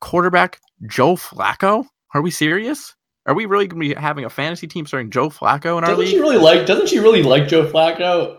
Quarterback 0.00 0.60
Joe 0.86 1.16
Flacco. 1.16 1.86
Are 2.14 2.22
we 2.22 2.30
serious? 2.30 2.94
Are 3.26 3.34
we 3.34 3.46
really 3.46 3.66
going 3.66 3.80
to 3.82 3.94
be 3.94 4.00
having 4.00 4.24
a 4.24 4.30
fantasy 4.30 4.66
team 4.66 4.86
starting 4.86 5.10
Joe 5.10 5.30
Flacco 5.30 5.78
in 5.78 5.84
our 5.84 5.90
doesn't 5.90 5.98
league? 5.98 6.08
she 6.08 6.20
really 6.20 6.36
like? 6.36 6.66
Doesn't 6.66 6.88
she 6.88 6.98
really 6.98 7.22
like 7.22 7.48
Joe 7.48 7.68
Flacco? 7.68 8.38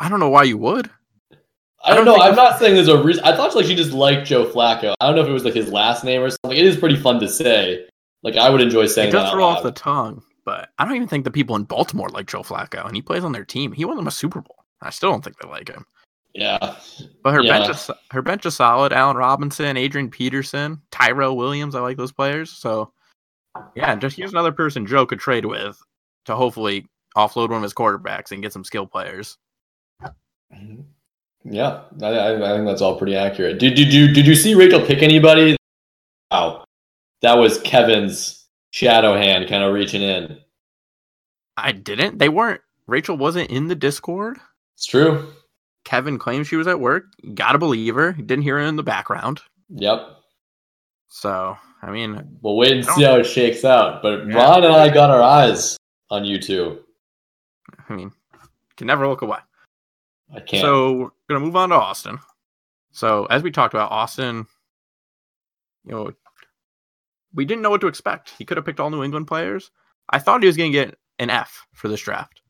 I 0.00 0.08
don't 0.08 0.20
know 0.20 0.30
why 0.30 0.42
you 0.42 0.58
would. 0.58 0.90
I 1.84 1.92
I 1.92 1.94
don't, 1.94 2.04
know. 2.04 2.16
I'm 2.16 2.34
not 2.34 2.58
saying 2.58 2.74
there's 2.74 2.88
a 2.88 3.02
reason. 3.02 3.22
I 3.24 3.36
thought 3.36 3.54
like 3.54 3.66
she 3.66 3.74
just 3.74 3.92
liked 3.92 4.26
Joe 4.26 4.46
Flacco. 4.46 4.94
I 5.00 5.06
don't 5.06 5.16
know 5.16 5.22
if 5.22 5.28
it 5.28 5.32
was 5.32 5.44
like 5.44 5.54
his 5.54 5.70
last 5.70 6.04
name 6.04 6.22
or 6.22 6.30
something. 6.30 6.58
It 6.58 6.64
is 6.64 6.76
pretty 6.76 6.96
fun 6.96 7.20
to 7.20 7.28
say. 7.28 7.86
Like 8.22 8.36
I 8.36 8.50
would 8.50 8.60
enjoy 8.60 8.86
saying 8.86 9.10
It 9.10 9.12
that. 9.12 9.24
does 9.24 9.34
roll 9.34 9.48
off 9.48 9.62
the 9.62 9.70
tongue, 9.72 10.22
but 10.44 10.70
I 10.78 10.84
don't 10.84 10.96
even 10.96 11.06
think 11.06 11.24
the 11.24 11.30
people 11.30 11.54
in 11.54 11.64
Baltimore 11.64 12.08
like 12.08 12.26
Joe 12.26 12.42
Flacco, 12.42 12.84
and 12.84 12.96
he 12.96 13.02
plays 13.02 13.22
on 13.24 13.32
their 13.32 13.44
team. 13.44 13.72
He 13.72 13.84
won 13.84 13.96
them 13.96 14.06
a 14.08 14.10
Super 14.10 14.40
Bowl. 14.40 14.64
I 14.82 14.90
still 14.90 15.10
don't 15.10 15.22
think 15.22 15.36
they 15.38 15.48
like 15.48 15.68
him. 15.68 15.84
Yeah. 16.34 16.76
But 17.22 17.34
her 17.34 17.42
bench 17.42 17.68
is 17.70 17.90
her 18.10 18.20
bench 18.22 18.44
is 18.46 18.56
solid. 18.56 18.92
Allen 18.92 19.16
Robinson, 19.16 19.76
Adrian 19.76 20.10
Peterson, 20.10 20.82
Tyrell 20.90 21.36
Williams. 21.36 21.74
I 21.74 21.80
like 21.80 21.96
those 21.96 22.12
players. 22.12 22.50
So 22.50 22.92
yeah, 23.74 23.94
just 23.94 24.16
here's 24.16 24.32
another 24.32 24.52
person 24.52 24.86
Joe 24.86 25.06
could 25.06 25.20
trade 25.20 25.44
with 25.46 25.78
to 26.26 26.34
hopefully 26.36 26.86
offload 27.16 27.48
one 27.48 27.58
of 27.58 27.62
his 27.62 27.72
quarterbacks 27.72 28.32
and 28.32 28.42
get 28.42 28.52
some 28.52 28.64
skill 28.64 28.86
players. 28.86 29.38
Mm-hmm. 30.02 30.80
Yeah, 31.48 31.82
I, 32.02 32.34
I, 32.34 32.56
think 32.56 32.66
that's 32.66 32.82
all 32.82 32.98
pretty 32.98 33.14
accurate. 33.14 33.60
Did, 33.60 33.74
did 33.74 33.92
you 33.92 34.12
did 34.12 34.26
you 34.26 34.34
see 34.34 34.54
Rachel 34.54 34.84
pick 34.84 35.02
anybody? 35.02 35.56
Wow, 36.30 36.64
that 37.22 37.38
was 37.38 37.60
Kevin's 37.60 38.46
shadow 38.70 39.16
hand 39.16 39.48
kind 39.48 39.62
of 39.62 39.72
reaching 39.72 40.02
in. 40.02 40.38
I 41.56 41.70
didn't. 41.72 42.18
They 42.18 42.28
weren't. 42.28 42.62
Rachel 42.88 43.16
wasn't 43.16 43.50
in 43.50 43.68
the 43.68 43.76
Discord. 43.76 44.38
It's 44.74 44.86
true. 44.86 45.32
Kevin 45.84 46.18
claims 46.18 46.48
she 46.48 46.56
was 46.56 46.66
at 46.66 46.80
work. 46.80 47.04
Gotta 47.34 47.58
believe 47.58 47.94
her. 47.94 48.12
Didn't 48.12 48.42
hear 48.42 48.58
her 48.58 48.64
in 48.64 48.74
the 48.74 48.82
background. 48.82 49.40
Yep. 49.70 50.16
So 51.08 51.56
I 51.80 51.90
mean, 51.90 52.38
We'll 52.42 52.56
wait 52.56 52.72
and 52.72 52.84
see 52.84 53.04
how 53.04 53.16
it 53.16 53.24
shakes 53.24 53.64
out. 53.64 54.02
But 54.02 54.26
Yeah. 54.26 54.34
Ron 54.34 54.64
and 54.64 54.74
I 54.74 54.92
got 54.92 55.10
our 55.10 55.22
eyes 55.22 55.76
on 56.10 56.24
you 56.24 56.40
two. 56.40 56.80
I 57.88 57.94
mean, 57.94 58.10
can 58.76 58.88
never 58.88 59.06
look 59.06 59.22
away. 59.22 59.38
I 60.34 60.40
can't. 60.40 60.60
So 60.60 61.12
gonna 61.28 61.44
move 61.44 61.56
on 61.56 61.70
to 61.70 61.74
Austin. 61.74 62.18
So 62.92 63.26
as 63.26 63.42
we 63.42 63.50
talked 63.50 63.74
about, 63.74 63.90
Austin, 63.90 64.46
you 65.84 65.92
know, 65.92 66.12
we 67.34 67.44
didn't 67.44 67.62
know 67.62 67.70
what 67.70 67.80
to 67.82 67.88
expect. 67.88 68.30
He 68.38 68.44
could 68.44 68.56
have 68.56 68.64
picked 68.64 68.80
all 68.80 68.90
New 68.90 69.02
England 69.02 69.26
players. 69.26 69.70
I 70.10 70.18
thought 70.18 70.42
he 70.42 70.46
was 70.46 70.56
gonna 70.56 70.70
get 70.70 70.98
an 71.18 71.30
F 71.30 71.66
for 71.74 71.88
this 71.88 72.00
draft, 72.00 72.40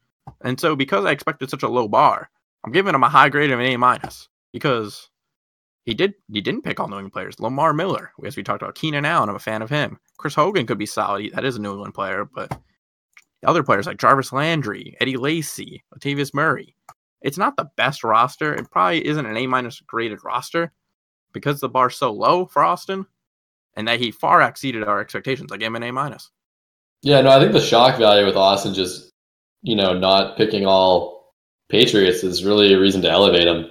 and 0.43 0.61
so 0.61 0.77
because 0.77 1.05
I 1.05 1.11
expected 1.11 1.51
such 1.51 1.63
a 1.63 1.69
low 1.69 1.89
bar, 1.89 2.31
I'm 2.65 2.73
giving 2.73 2.95
him 2.95 3.03
a 3.03 3.09
high 3.09 3.29
grade 3.29 3.51
of 3.51 3.61
an 3.61 3.67
A 3.67 3.77
minus 3.77 4.29
because 4.53 5.11
he 5.85 5.95
did 5.95 6.15
he 6.31 6.41
didn't 6.41 6.63
pick 6.63 6.79
all 6.79 6.89
New 6.89 6.97
England 6.97 7.13
players. 7.13 7.41
Lamar 7.41 7.73
Miller, 7.73 8.13
as 8.25 8.37
we 8.37 8.43
talked 8.43 8.63
about, 8.63 8.75
Keenan 8.75 9.05
Allen, 9.05 9.29
I'm 9.29 9.37
a 9.37 9.41
fan 9.41 9.63
of 9.63 9.71
him. 9.71 9.99
Chris 10.19 10.35
Hogan 10.35 10.67
could 10.67 10.79
be 10.79 10.87
solid. 10.87 11.33
That 11.33 11.45
is 11.45 11.57
a 11.57 11.61
New 11.61 11.73
England 11.73 11.95
player, 11.95 12.25
but 12.25 12.59
other 13.45 13.63
players 13.63 13.87
like 13.87 13.99
Jarvis 13.99 14.33
Landry, 14.33 14.97
Eddie 15.01 15.17
Lacy, 15.17 15.85
Latavius 15.95 16.35
Murray 16.35 16.75
it's 17.23 17.39
not 17.39 17.57
the 17.57 17.69
best 17.77 18.05
roster. 18.05 18.55
It 18.55 18.71
probably 18.71 19.07
isn't 19.07 19.27
an 19.27 19.37
A 19.37 19.47
minus 19.47 19.81
graded 19.81 20.25
roster 20.25 20.73
because 21.33 21.61
the 21.61 21.69
bar's 21.69 21.97
so 21.97 22.13
low 22.13 22.47
for 22.47 22.63
Austin, 22.65 23.07
and 23.75 23.87
that 23.89 24.01
he 24.01 24.11
far 24.11 24.43
exceeded 24.43 24.85
our 24.85 25.01
expectations. 25.01 25.51
I 25.53 25.57
gave 25.57 25.69
him 25.69 25.77
an 25.77 25.83
A 25.85 25.93
minus. 25.93 26.31
yeah, 27.03 27.21
no, 27.21 27.31
I 27.31 27.41
think 27.41 27.53
the 27.53 27.61
shock 27.61 27.99
value 27.99 28.25
with 28.27 28.37
Austin 28.37 28.75
just 28.75 29.11
you 29.63 29.77
know 29.77 29.99
not 29.99 30.37
picking 30.37 30.67
all 30.67 31.35
Patriots 31.69 32.23
is 32.23 32.45
really 32.45 32.73
a 32.75 32.79
reason 32.81 33.03
to 33.03 33.11
elevate 33.11 33.47
him. 33.49 33.71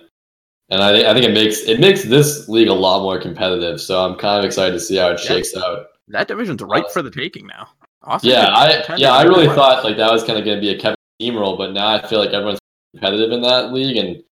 And 0.70 0.82
I 0.82 0.92
think 0.92 1.08
I 1.08 1.14
think 1.14 1.26
it 1.26 1.34
makes 1.34 1.60
it 1.62 1.80
makes 1.80 2.04
this 2.04 2.50
league 2.50 2.68
a 2.68 2.74
lot 2.74 3.02
more 3.04 3.20
competitive. 3.22 3.80
So 3.80 4.04
I'm 4.04 4.16
kind 4.18 4.40
of 4.40 4.46
excited 4.46 4.74
to 4.74 4.80
see 4.80 4.96
how 4.98 5.10
it 5.12 5.20
Yeah. 5.24 5.28
shakes 5.28 5.56
out. 5.56 5.86
That 6.10 6.28
division's 6.28 6.62
ripe 6.62 6.90
for 6.92 7.02
the 7.02 7.12
taking 7.12 7.48
now. 7.48 7.70
Austin 8.04 8.32
Yeah, 8.32 8.48
I 8.50 8.96
yeah, 8.98 9.12
I 9.14 9.24
really 9.24 9.48
thought 9.48 9.84
like 9.84 9.98
that 9.98 10.12
was 10.12 10.24
kind 10.24 10.38
of 10.40 10.46
going 10.46 10.58
to 10.58 10.62
be 10.62 10.70
a 10.72 10.78
Kevin 10.80 10.96
steamroll, 11.22 11.58
but 11.58 11.72
now 11.74 11.88
I 11.88 12.06
feel 12.08 12.20
like 12.20 12.32
everyone's 12.32 12.60
competitive 12.96 13.32
in 13.32 13.42
that 13.42 13.74
league, 13.74 13.98
and 13.98 14.24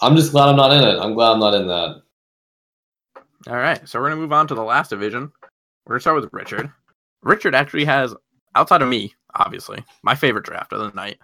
I'm 0.00 0.16
just 0.16 0.32
glad 0.32 0.48
I'm 0.48 0.56
not 0.56 0.72
in 0.72 0.84
it. 0.84 0.98
I'm 0.98 1.14
glad 1.14 1.32
I'm 1.32 1.40
not 1.40 1.54
in 1.54 1.66
that. 1.66 2.02
All 3.48 3.56
right, 3.56 3.86
so 3.88 4.00
we're 4.00 4.08
gonna 4.08 4.20
move 4.20 4.32
on 4.32 4.46
to 4.48 4.54
the 4.54 4.62
last 4.62 4.90
division. 4.90 5.32
We're 5.86 5.94
gonna 5.94 6.00
start 6.00 6.20
with 6.20 6.32
Richard. 6.32 6.70
Richard 7.22 7.54
actually 7.54 7.84
has, 7.84 8.14
outside 8.54 8.82
of 8.82 8.88
me, 8.88 9.14
obviously, 9.34 9.84
my 10.02 10.14
favorite 10.14 10.44
draft 10.44 10.72
of 10.72 10.80
the 10.80 10.96
night. 10.96 11.18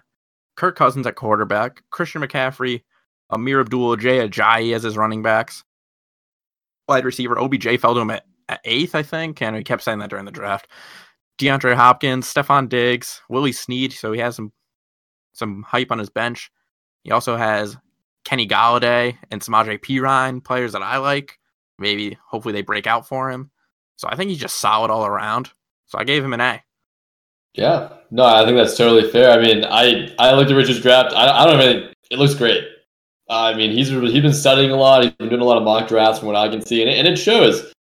Kirk 0.55 0.75
Cousins 0.75 1.07
at 1.07 1.15
quarterback, 1.15 1.83
Christian 1.91 2.21
McCaffrey, 2.21 2.83
Amir 3.29 3.61
Abdul 3.61 3.95
Jay 3.95 4.27
Ajayi 4.27 4.75
as 4.75 4.83
his 4.83 4.97
running 4.97 5.23
backs. 5.23 5.63
Wide 6.87 7.05
receiver 7.05 7.39
OBJ 7.39 7.79
fell 7.79 7.93
to 7.93 8.01
him 8.01 8.11
at, 8.11 8.25
at 8.49 8.61
eighth, 8.65 8.95
I 8.95 9.03
think, 9.03 9.41
and 9.41 9.55
he 9.55 9.63
kept 9.63 9.83
saying 9.83 9.99
that 9.99 10.09
during 10.09 10.25
the 10.25 10.31
draft. 10.31 10.67
DeAndre 11.39 11.75
Hopkins, 11.75 12.31
Stefon 12.31 12.67
Diggs, 12.67 13.21
Willie 13.29 13.53
Snead, 13.53 13.93
so 13.93 14.11
he 14.11 14.19
has 14.19 14.35
some 14.35 14.51
some 15.33 15.63
hype 15.63 15.91
on 15.91 15.99
his 15.99 16.09
bench. 16.09 16.51
He 17.03 17.11
also 17.11 17.35
has 17.35 17.77
Kenny 18.23 18.47
Golladay 18.47 19.17
and 19.31 19.41
Samaje 19.41 19.79
Perine, 19.79 20.43
players 20.43 20.73
that 20.73 20.83
I 20.83 20.97
like 20.97 21.39
maybe 21.81 22.17
hopefully 22.25 22.53
they 22.53 22.61
break 22.61 22.87
out 22.87 23.07
for 23.07 23.29
him. 23.29 23.51
So 23.97 24.07
I 24.09 24.15
think 24.15 24.29
he's 24.29 24.39
just 24.39 24.59
solid 24.59 24.91
all 24.91 25.05
around. 25.05 25.49
So 25.87 25.97
I 25.97 26.05
gave 26.05 26.23
him 26.23 26.33
an 26.33 26.39
A. 26.39 26.63
Yeah, 27.53 27.89
no, 28.11 28.23
I 28.23 28.45
think 28.45 28.55
that's 28.55 28.77
totally 28.77 29.11
fair. 29.11 29.31
I 29.31 29.41
mean, 29.41 29.65
I 29.65 30.13
I 30.17 30.33
looked 30.33 30.51
at 30.51 30.55
Richard's 30.55 30.79
draft. 30.79 31.13
I, 31.13 31.43
I 31.43 31.45
don't 31.45 31.57
really. 31.57 31.93
It 32.09 32.17
looks 32.17 32.33
great. 32.33 32.63
I 33.29 33.53
mean, 33.55 33.71
he's 33.71 33.89
he's 33.89 34.21
been 34.21 34.33
studying 34.33 34.71
a 34.71 34.77
lot. 34.77 35.03
He's 35.03 35.11
been 35.13 35.27
doing 35.27 35.41
a 35.41 35.45
lot 35.45 35.57
of 35.57 35.63
mock 35.63 35.89
drafts 35.89 36.19
from 36.19 36.27
what 36.27 36.37
I 36.37 36.47
can 36.47 36.65
see, 36.65 36.81
and 36.81 36.89
it, 36.89 36.97
and 36.97 37.07
it 37.07 37.17
shows. 37.17 37.73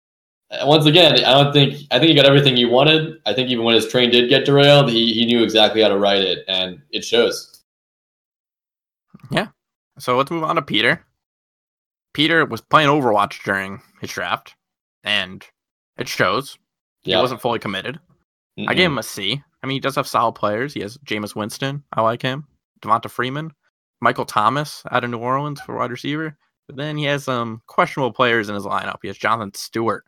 Once 0.63 0.87
again, 0.87 1.13
I 1.23 1.35
don't 1.35 1.53
think 1.53 1.75
I 1.91 1.99
think 1.99 2.09
he 2.09 2.15
got 2.15 2.25
everything 2.25 2.57
he 2.57 2.65
wanted. 2.65 3.21
I 3.27 3.35
think 3.35 3.51
even 3.51 3.65
when 3.65 3.75
his 3.75 3.87
train 3.89 4.11
did 4.11 4.31
get 4.31 4.47
derailed, 4.47 4.89
he 4.89 5.13
he 5.13 5.27
knew 5.27 5.43
exactly 5.43 5.83
how 5.83 5.89
to 5.89 5.99
ride 5.99 6.23
it, 6.23 6.45
and 6.49 6.81
it 6.91 7.05
shows. 7.05 7.58
Yeah. 9.99 10.03
So 10.03 10.17
let's 10.17 10.31
move 10.31 10.45
on 10.45 10.57
to 10.57 10.63
Peter. 10.63 11.05
Peter 12.15 12.45
was 12.47 12.61
playing 12.61 12.89
Overwatch 12.89 13.45
during 13.45 13.81
his 14.01 14.11
draft, 14.11 14.55
and 15.05 15.45
it 15.99 16.09
shows. 16.09 16.59
He 17.03 17.15
wasn't 17.15 17.41
fully 17.41 17.59
committed. 17.59 17.99
I 18.59 18.63
Mm-mm. 18.63 18.77
gave 18.77 18.91
him 18.91 18.99
a 18.99 19.03
C. 19.03 19.43
I 19.63 19.67
mean, 19.67 19.77
he 19.77 19.81
does 19.81 19.97
have 19.97 20.07
solid 20.07 20.33
players. 20.33 20.75
He 20.75 20.81
has 20.81 20.99
Jameis 20.99 21.35
Winston. 21.35 21.83
I 21.93 22.01
like 22.03 22.23
him. 22.23 22.47
Devonta 22.81 23.11
Freeman, 23.11 23.53
Michael 24.01 24.25
Thomas 24.25 24.83
out 24.91 25.05
of 25.05 25.11
New 25.11 25.19
Orleans 25.19 25.61
for 25.61 25.77
wide 25.77 25.91
receiver. 25.91 26.37
But 26.67 26.77
then 26.77 26.97
he 26.97 27.05
has 27.05 27.25
some 27.25 27.63
questionable 27.67 28.13
players 28.13 28.49
in 28.49 28.55
his 28.55 28.65
lineup. 28.65 28.99
He 29.03 29.09
has 29.09 29.19
Jonathan 29.19 29.55
Stewart, 29.55 30.05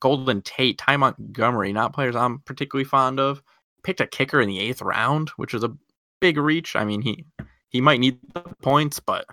Golden 0.00 0.42
Tate, 0.42 0.78
Ty 0.78 0.96
Montgomery, 0.96 1.72
not 1.72 1.92
players 1.92 2.16
I'm 2.16 2.40
particularly 2.40 2.84
fond 2.84 3.20
of. 3.20 3.42
Picked 3.82 4.00
a 4.00 4.06
kicker 4.06 4.40
in 4.40 4.48
the 4.48 4.60
eighth 4.60 4.80
round, 4.82 5.30
which 5.30 5.52
was 5.52 5.64
a 5.64 5.74
big 6.20 6.36
reach. 6.36 6.76
I 6.76 6.84
mean, 6.84 7.02
he 7.02 7.24
he 7.70 7.80
might 7.80 8.00
need 8.00 8.18
the 8.34 8.40
points, 8.62 9.00
but 9.00 9.26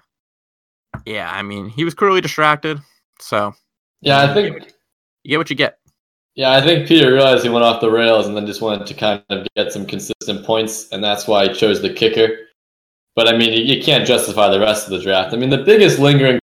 yeah, 1.05 1.29
I 1.31 1.41
mean, 1.41 1.69
he 1.69 1.83
was 1.83 1.93
clearly 1.93 2.21
distracted. 2.21 2.79
So 3.19 3.53
Yeah, 4.01 4.21
I 4.21 4.33
think 4.33 4.63
you 5.23 5.29
get 5.29 5.37
what 5.37 5.49
you 5.49 5.55
get. 5.55 5.79
Yeah, 6.35 6.51
I 6.51 6.61
think 6.61 6.87
Peter 6.87 7.13
realized 7.13 7.43
he 7.43 7.49
went 7.49 7.63
off 7.63 7.79
the 7.79 7.89
rails 7.89 8.27
and 8.27 8.35
then 8.35 8.45
just 8.45 8.61
wanted 8.61 8.85
to 8.87 8.93
kind 8.93 9.23
of 9.29 9.47
get 9.55 9.71
some 9.71 9.85
consistent 9.85 10.45
points, 10.45 10.89
and 10.91 11.01
that's 11.03 11.27
why 11.27 11.47
he 11.47 11.53
chose 11.53 11.81
the 11.81 11.93
kicker. 11.93 12.39
But 13.15 13.29
I 13.29 13.37
mean, 13.37 13.53
you, 13.53 13.61
you 13.75 13.81
can't 13.81 14.05
justify 14.05 14.49
the 14.49 14.59
rest 14.59 14.85
of 14.85 14.91
the 14.91 15.01
draft. 15.01 15.33
I 15.33 15.37
mean, 15.37 15.49
the 15.49 15.63
biggest 15.63 15.97
lingering 15.99 16.39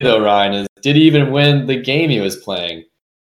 though, 0.00 0.22
Ryan, 0.22 0.52
is 0.54 0.68
did 0.82 0.94
he 0.96 1.02
even 1.02 1.32
win 1.32 1.66
the 1.66 1.80
game 1.80 2.10
he 2.10 2.20
was 2.20 2.36
playing? 2.36 2.84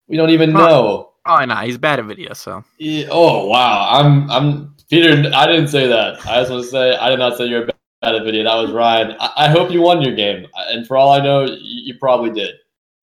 We 0.09 0.17
don't 0.17 0.31
even 0.31 0.53
Huh. 0.53 0.67
know. 0.67 1.12
Oh, 1.27 1.45
nah, 1.45 1.62
he's 1.62 1.77
bad 1.77 1.99
at 1.99 2.07
video, 2.07 2.33
so 2.33 2.65
He- 2.79 3.07
oh 3.11 3.47
wow, 3.47 3.88
I'm 3.91 4.31
I'm 4.31 4.75
Peter. 4.88 5.31
I 5.35 5.47
didn't 5.47 5.69
say 5.69 5.87
that. 5.88 6.25
I 6.27 6.41
just 6.41 6.50
want 6.50 6.65
to 6.65 6.71
say 6.71 6.97
I 6.97 7.11
did 7.11 7.19
not 7.19 7.37
say 7.37 7.45
you're 7.47 7.67
bad 7.67 7.75
at 8.02 8.23
video. 8.25 8.45
That 8.45 8.55
was 8.55 8.73
Ryan. 8.73 9.17
I, 9.21 9.33
I 9.37 9.49
hope 9.49 9.71
you 9.71 9.83
won 9.83 10.02
your 10.02 10.14
game, 10.14 10.47
and 10.69 10.87
for 10.87 10.97
all 10.97 11.11
I 11.12 11.21
know, 11.21 11.45
you, 11.45 11.57
you 11.61 11.99
probably 11.99 12.31
did. 12.31 12.55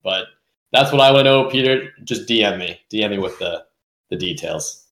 But 0.04 0.28
that's 0.72 0.92
what 0.92 1.02
I 1.02 1.12
want 1.12 1.20
to 1.20 1.24
know, 1.24 1.50
Peter. 1.50 1.90
Just 2.04 2.28
DM 2.30 2.58
me. 2.60 2.80
DM 2.92 3.12
me 3.12 3.18
with 3.18 3.38
the 3.40 3.66
the 4.10 4.16
details. 4.16 4.86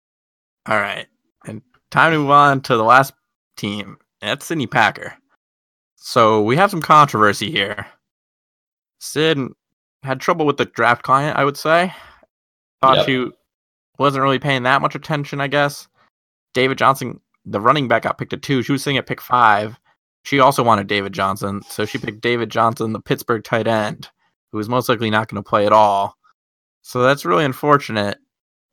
All 0.68 0.78
right. 0.78 1.06
And 1.46 1.62
time 1.92 2.12
to 2.14 2.20
move 2.20 2.32
on 2.32 2.62
to 2.62 2.78
the 2.78 2.84
last 2.84 3.14
team. 3.58 3.98
And 4.22 4.32
that's 4.32 4.46
Sydney 4.46 4.68
Packer. 4.68 5.14
So 5.96 6.42
we 6.42 6.56
have 6.56 6.72
some 6.72 6.82
controversy 6.82 7.52
here. 7.52 7.86
Sid 9.00 9.38
had 10.04 10.20
trouble 10.20 10.46
with 10.46 10.58
the 10.58 10.66
draft 10.66 11.04
client, 11.04 11.38
I 11.38 11.46
would 11.46 11.58
say. 11.58 11.94
Thought 12.82 12.98
Yep. 12.98 13.06
she 13.06 13.28
wasn't 14.00 14.24
really 14.24 14.40
paying 14.40 14.64
that 14.64 14.82
much 14.82 14.96
attention, 14.96 15.40
I 15.40 15.48
guess. 15.48 15.88
David 16.54 16.78
Johnson, 16.78 17.20
the 17.46 17.62
running 17.62 17.88
back, 17.88 18.04
got 18.04 18.18
picked 18.18 18.34
at 18.34 18.42
two. 18.42 18.64
She 18.64 18.72
was 18.72 18.84
sitting 18.84 18.98
at 18.98 19.06
pick 19.06 19.22
five. 19.22 19.78
She 20.24 20.40
also 20.40 20.64
wanted 20.64 20.88
David 20.88 21.14
Johnson. 21.14 21.62
So 21.70 21.86
she 21.86 21.98
picked 21.98 22.22
David 22.22 22.50
Johnson, 22.50 22.94
the 22.94 23.02
Pittsburgh 23.02 23.44
tight 23.44 23.68
end, 23.68 24.10
who 24.52 24.58
was 24.58 24.70
most 24.70 24.90
likely 24.90 25.10
not 25.10 25.28
going 25.28 25.44
to 25.44 25.48
play 25.48 25.66
at 25.66 25.74
all. 25.74 26.18
So 26.82 27.04
that's 27.04 27.26
really 27.26 27.46
unfortunate 27.46 28.18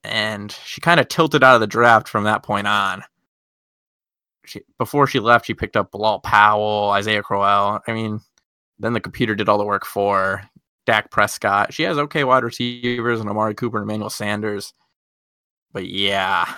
and 0.05 0.53
she 0.65 0.81
kind 0.81 1.01
of 1.01 1.09
tilted 1.09 1.45
out 1.45 1.55
of 1.55 1.61
the 1.61 1.67
draft 1.67 2.09
from 2.09 2.25
that 2.25 2.43
point 2.43 2.67
on. 2.67 3.03
She, 4.47 4.63
before 4.79 5.07
she 5.07 5.21
left, 5.21 5.47
she 5.47 5.55
picked 5.55 5.77
up 5.77 5.91
Bilal 5.91 6.21
Powell, 6.21 6.91
Isaiah 6.91 7.23
Crowell. 7.23 7.81
I 7.87 7.93
mean, 7.93 8.21
then 8.79 8.95
the 8.95 9.01
computer 9.01 9.35
did 9.35 9.49
all 9.49 9.59
the 9.59 9.65
work 9.65 9.85
for 9.85 10.19
her. 10.19 10.51
Dak 10.87 11.11
Prescott. 11.11 11.73
She 11.75 11.83
has 11.83 11.99
okay 11.99 12.25
wide 12.25 12.43
receivers 12.43 13.21
and 13.21 13.29
Amari 13.29 13.55
Cooper 13.55 13.79
and 13.79 13.85
Emmanuel 13.85 14.11
Sanders. 14.11 14.73
But 15.73 15.87
yeah, 15.87 16.53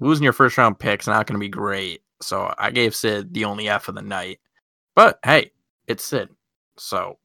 losing 0.00 0.24
your 0.24 0.32
first 0.32 0.56
round 0.56 0.78
pick's 0.78 1.06
not 1.06 1.26
going 1.26 1.34
to 1.34 1.44
be 1.44 1.50
great. 1.50 2.00
So 2.20 2.52
I 2.58 2.70
gave 2.70 2.94
Sid 2.94 3.32
the 3.32 3.44
only 3.44 3.68
F 3.68 3.88
of 3.88 3.94
the 3.94 4.02
night. 4.02 4.40
But 4.94 5.18
hey, 5.24 5.52
it's 5.86 6.04
Sid. 6.04 6.28
So 6.76 7.18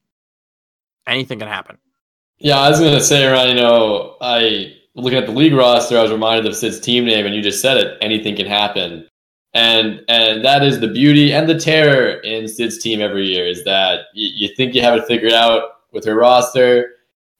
anything 1.06 1.38
can 1.38 1.48
happen. 1.48 1.78
Yeah, 2.38 2.58
I 2.58 2.70
was 2.70 2.80
gonna 2.80 3.00
say, 3.00 3.26
Ryan. 3.26 3.56
You 3.56 3.62
know, 3.62 4.16
I 4.20 4.74
looking 4.94 5.18
at 5.18 5.26
the 5.26 5.32
league 5.32 5.54
roster, 5.54 5.98
I 5.98 6.02
was 6.02 6.12
reminded 6.12 6.46
of 6.46 6.56
Sid's 6.56 6.80
team 6.80 7.04
name, 7.04 7.26
and 7.26 7.34
you 7.34 7.42
just 7.42 7.60
said 7.60 7.76
it. 7.76 7.98
Anything 8.00 8.36
can 8.36 8.46
happen, 8.46 9.06
and 9.54 10.02
and 10.08 10.44
that 10.44 10.62
is 10.62 10.80
the 10.80 10.88
beauty 10.88 11.32
and 11.32 11.48
the 11.48 11.58
terror 11.58 12.20
in 12.20 12.48
Sid's 12.48 12.78
team 12.78 13.00
every 13.00 13.26
year 13.26 13.46
is 13.46 13.64
that 13.64 14.06
you, 14.14 14.48
you 14.48 14.54
think 14.56 14.74
you 14.74 14.82
have 14.82 14.96
it 14.98 15.06
figured 15.06 15.32
out 15.32 15.62
with 15.92 16.04
her 16.04 16.14
roster, 16.14 16.90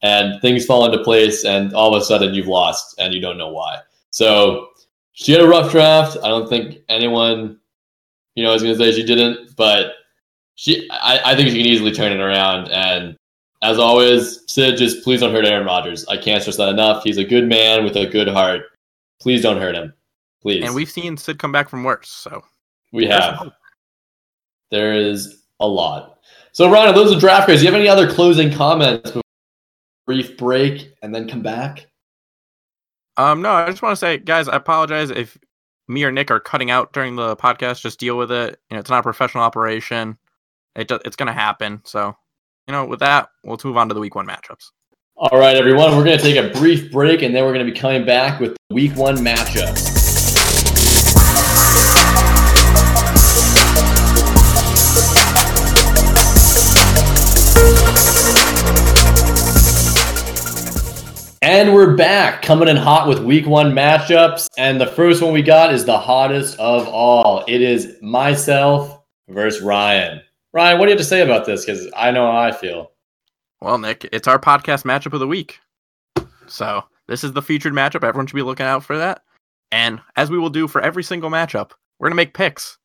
and 0.03 0.41
things 0.41 0.65
fall 0.65 0.85
into 0.85 1.03
place, 1.03 1.45
and 1.45 1.73
all 1.75 1.95
of 1.95 2.01
a 2.01 2.05
sudden 2.05 2.35
you've 2.35 2.47
lost, 2.47 2.95
and 2.99 3.13
you 3.13 3.21
don't 3.21 3.39
know 3.39 3.51
why. 3.51 3.79
So 4.11 4.69
she 5.15 5.33
had 5.33 5.41
a 5.41 5.49
rough 5.49 5.73
draft. 5.73 6.19
I 6.23 6.29
don't 6.29 6.49
think 6.49 6.79
anyone, 6.89 7.59
you 8.35 8.45
know, 8.45 8.53
is 8.53 8.63
gonna 8.63 8.77
say 8.77 8.93
she 8.93 9.05
didn't, 9.05 9.57
but 9.57 9.95
she, 10.57 10.89
I, 10.91 11.33
I 11.33 11.35
think 11.35 11.49
she 11.49 11.57
can 11.57 11.67
easily 11.67 11.91
turn 11.91 12.13
it 12.13 12.21
around 12.21 12.69
and 12.69 13.17
as 13.65 13.79
always, 13.79 14.43
Sid, 14.47 14.77
just 14.77 15.03
please 15.03 15.21
don't 15.21 15.33
hurt 15.33 15.47
Aaron 15.47 15.67
Rodgers. 15.67 16.07
I 16.07 16.19
can't 16.19 16.43
stress 16.43 16.59
that 16.59 16.69
enough. 16.69 17.03
He's 17.03 17.17
a 17.17 17.25
good 17.25 17.49
man 17.49 17.83
with 17.83 17.97
a 17.97 18.07
good 18.07 18.29
heart. 18.29 18.63
Please 19.21 19.41
don't 19.41 19.57
hurt 19.57 19.75
him. 19.75 19.95
Please. 20.43 20.65
And 20.65 20.75
we've 20.75 20.91
seen 20.91 21.17
Sid 21.17 21.39
come 21.39 21.51
back 21.51 21.71
from 21.71 21.83
worse. 21.83 22.11
So 22.11 22.45
we 22.93 23.07
have. 23.07 23.53
There 24.71 24.93
is 24.93 25.45
a 25.61 25.67
lot. 25.67 26.19
So, 26.53 26.71
Ryan, 26.71 26.95
those 26.95 27.15
are 27.15 27.19
draft 27.19 27.47
grades. 27.47 27.63
Do 27.63 27.67
you 27.67 27.73
have 27.73 27.81
any 27.81 27.89
other 27.89 28.11
closing 28.11 28.53
comments? 28.53 29.11
before 29.11 29.23
Brief 30.07 30.37
break 30.37 30.93
and 31.03 31.15
then 31.15 31.27
come 31.27 31.41
back. 31.41 31.87
Um, 33.17 33.43
no, 33.43 33.51
I 33.51 33.71
just 33.71 33.83
want 33.83 33.93
to 33.93 33.97
say, 33.97 34.19
guys, 34.19 34.49
I 34.49 34.57
apologize 34.57 35.11
if 35.11 35.39
me 35.89 36.05
or 36.05 36.11
Nick 36.11 36.31
are 36.31 36.41
cutting 36.41 36.71
out 36.71 36.93
during 36.93 37.17
the 37.17 37.37
podcast. 37.37 37.81
Just 37.81 38.01
deal 38.01 38.17
with 38.17 38.33
it. 38.33 38.59
You 38.71 38.77
know, 38.77 38.81
it's 38.81 38.91
not 38.91 39.01
a 39.01 39.03
professional 39.03 39.45
operation. 39.45 40.19
It 40.75 40.89
do- 40.89 41.01
it's 41.05 41.17
going 41.17 41.29
to 41.29 41.33
happen. 41.33 41.81
So, 41.85 42.17
you 42.67 42.73
know, 42.73 42.85
with 42.87 43.01
that, 43.01 43.29
we'll 43.45 43.59
move 43.65 43.77
on 43.77 43.89
to 43.89 43.95
the 43.95 44.01
week 44.01 44.15
one 44.15 44.27
matchups. 44.27 44.71
All 45.17 45.39
right, 45.39 45.57
everyone. 45.57 45.97
We're 45.97 46.05
going 46.05 46.19
to 46.19 46.25
take 46.25 46.37
a 46.37 46.59
brief 46.59 46.91
break 46.91 47.23
and 47.23 47.35
then 47.35 47.45
we're 47.45 47.53
going 47.53 47.65
to 47.65 47.73
be 47.73 47.79
coming 47.79 48.05
back 48.05 48.41
with 48.41 48.57
week 48.71 48.97
one 48.97 49.17
matchups. 49.17 49.94
And 61.55 61.73
we're 61.73 61.95
back, 61.95 62.43
coming 62.43 62.67
in 62.67 62.77
hot 62.77 63.07
with 63.07 63.21
week 63.21 63.47
one 63.47 63.71
matchups. 63.71 64.49
And 64.59 64.81
the 64.81 64.89
first 64.89 65.23
one 65.23 65.33
we 65.33 65.41
got 65.41 65.73
is 65.73 65.85
the 65.85 65.97
hottest 65.97 66.59
of 66.59 66.89
all. 66.89 67.45
It 67.47 67.63
is 67.63 67.95
myself 68.03 69.01
versus 69.29 69.63
Ryan. 69.63 70.21
Ryan, 70.53 70.81
what 70.81 70.87
do 70.87 70.91
you 70.91 70.97
have 70.97 71.05
to 71.05 71.09
say 71.09 71.21
about 71.21 71.47
this? 71.47 71.65
Because 71.65 71.89
I 71.97 72.11
know 72.11 72.27
how 72.27 72.39
I 72.39 72.51
feel. 72.51 72.91
Well, 73.61 73.79
Nick, 73.79 74.09
it's 74.11 74.27
our 74.27 74.41
podcast 74.41 74.83
matchup 74.83 75.13
of 75.13 75.21
the 75.21 75.29
week. 75.29 75.61
So, 76.49 76.83
this 77.07 77.23
is 77.23 77.35
the 77.35 77.41
featured 77.41 77.73
matchup. 77.73 78.03
Everyone 78.03 78.27
should 78.27 78.35
be 78.35 78.43
looking 78.43 78.67
out 78.67 78.83
for 78.83 78.99
that. 78.99 79.23
And 79.71 80.01
as 80.17 80.33
we 80.33 80.39
will 80.39 80.51
do 80.51 80.67
for 80.67 80.81
every 80.81 81.05
single 81.05 81.31
matchup, 81.31 81.71
we're 82.01 82.09
going 82.09 82.17
to 82.17 82.17
make 82.17 82.35
picks. 82.35 82.79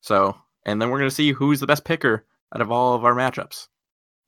So, 0.00 0.36
and 0.64 0.80
then 0.80 0.90
we're 0.90 0.98
going 0.98 1.10
to 1.10 1.14
see 1.16 1.32
who's 1.32 1.58
the 1.58 1.66
best 1.66 1.84
picker 1.84 2.24
out 2.54 2.60
of 2.60 2.70
all 2.70 2.94
of 2.94 3.04
our 3.04 3.16
matchups. 3.16 3.66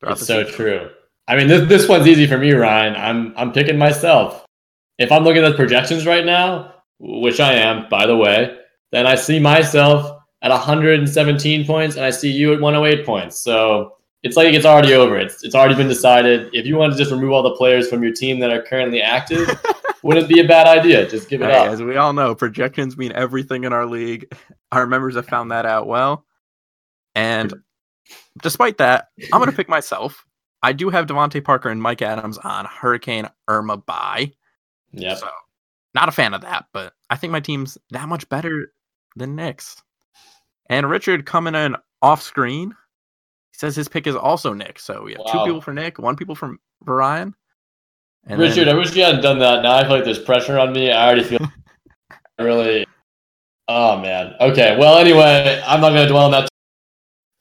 It's 0.02 0.26
so 0.26 0.42
season. 0.42 0.52
true. 0.52 0.90
I 1.28 1.36
mean, 1.36 1.48
this 1.48 1.68
this 1.68 1.88
one's 1.88 2.06
easy 2.06 2.26
for 2.26 2.38
me, 2.38 2.52
Ryan. 2.52 2.94
I'm 2.96 3.34
I'm 3.36 3.52
picking 3.52 3.78
myself. 3.78 4.44
If 4.98 5.10
I'm 5.10 5.24
looking 5.24 5.42
at 5.44 5.56
projections 5.56 6.06
right 6.06 6.24
now, 6.24 6.74
which 6.98 7.40
I 7.40 7.54
am, 7.54 7.88
by 7.88 8.06
the 8.06 8.16
way, 8.16 8.56
then 8.92 9.06
I 9.06 9.14
see 9.16 9.38
myself 9.40 10.20
at 10.42 10.50
117 10.50 11.66
points, 11.66 11.96
and 11.96 12.04
I 12.04 12.10
see 12.10 12.30
you 12.30 12.52
at 12.52 12.60
108 12.60 13.04
points. 13.06 13.38
So 13.38 13.96
it's 14.22 14.36
like 14.36 14.52
it's 14.54 14.66
already 14.66 14.92
over. 14.94 15.18
It's 15.18 15.42
it's 15.42 15.54
already 15.54 15.74
been 15.74 15.88
decided. 15.88 16.50
If 16.52 16.66
you 16.66 16.76
want 16.76 16.92
to 16.92 16.98
just 16.98 17.10
remove 17.10 17.32
all 17.32 17.42
the 17.42 17.56
players 17.56 17.88
from 17.88 18.02
your 18.02 18.12
team 18.12 18.38
that 18.40 18.50
are 18.50 18.62
currently 18.62 19.00
active, 19.00 19.48
wouldn't 20.02 20.28
be 20.28 20.40
a 20.40 20.46
bad 20.46 20.66
idea. 20.66 21.08
Just 21.08 21.28
give 21.30 21.40
it 21.42 21.48
Hey, 21.50 21.56
up. 21.56 21.68
as 21.68 21.82
we 21.82 21.96
all 21.96 22.12
know, 22.12 22.34
projections 22.34 22.96
mean 22.98 23.12
everything 23.12 23.64
in 23.64 23.72
our 23.72 23.86
league. 23.86 24.30
Our 24.72 24.86
members 24.88 25.14
have 25.14 25.26
found 25.26 25.52
that 25.52 25.66
out 25.66 25.86
well. 25.86 26.24
And 27.14 27.54
despite 28.42 28.78
that, 28.78 29.06
I'm 29.32 29.38
going 29.38 29.48
to 29.50 29.56
pick 29.56 29.68
myself. 29.68 30.26
I 30.64 30.72
do 30.72 30.88
have 30.88 31.06
DeVante 31.06 31.44
Parker 31.44 31.68
and 31.68 31.80
Mike 31.80 32.00
Adams 32.00 32.38
on 32.38 32.64
Hurricane 32.64 33.28
Irma 33.48 33.76
bye. 33.76 34.32
Yep. 34.92 35.18
So, 35.18 35.28
not 35.94 36.08
a 36.08 36.12
fan 36.12 36.32
of 36.32 36.40
that, 36.40 36.64
but 36.72 36.94
I 37.10 37.16
think 37.16 37.32
my 37.32 37.40
team's 37.40 37.76
that 37.90 38.08
much 38.08 38.26
better 38.30 38.72
than 39.14 39.36
Nick's. 39.36 39.76
And 40.70 40.88
Richard 40.88 41.26
coming 41.26 41.54
in 41.54 41.76
off 42.00 42.22
screen, 42.22 42.70
he 42.70 43.58
says 43.58 43.76
his 43.76 43.88
pick 43.88 44.06
is 44.06 44.16
also 44.16 44.54
Nick. 44.54 44.78
So 44.78 45.02
we 45.02 45.12
have 45.12 45.20
two 45.30 45.44
people 45.44 45.60
for 45.60 45.74
Nick, 45.74 45.98
one 45.98 46.16
people 46.16 46.34
from 46.34 46.58
Ryan. 46.80 47.34
And 48.26 48.40
Richard, 48.40 48.66
then- 48.66 48.74
I 48.74 48.78
wish 48.78 48.96
you 48.96 49.04
hadn't 49.04 49.20
done 49.20 49.38
that. 49.40 49.62
Now 49.62 49.76
I 49.76 49.82
feel 49.82 49.92
like 49.92 50.04
there's 50.04 50.18
pressure 50.18 50.58
on 50.58 50.72
me. 50.72 50.90
I 50.90 51.04
already 51.06 51.24
feel 51.24 51.46
really. 52.38 52.86
Oh 53.68 53.98
man. 53.98 54.34
Okay. 54.40 54.78
Well, 54.78 54.96
anyway, 54.96 55.62
I'm 55.66 55.82
not 55.82 55.90
gonna 55.90 56.08
dwell 56.08 56.24
on 56.24 56.30
that. 56.30 56.48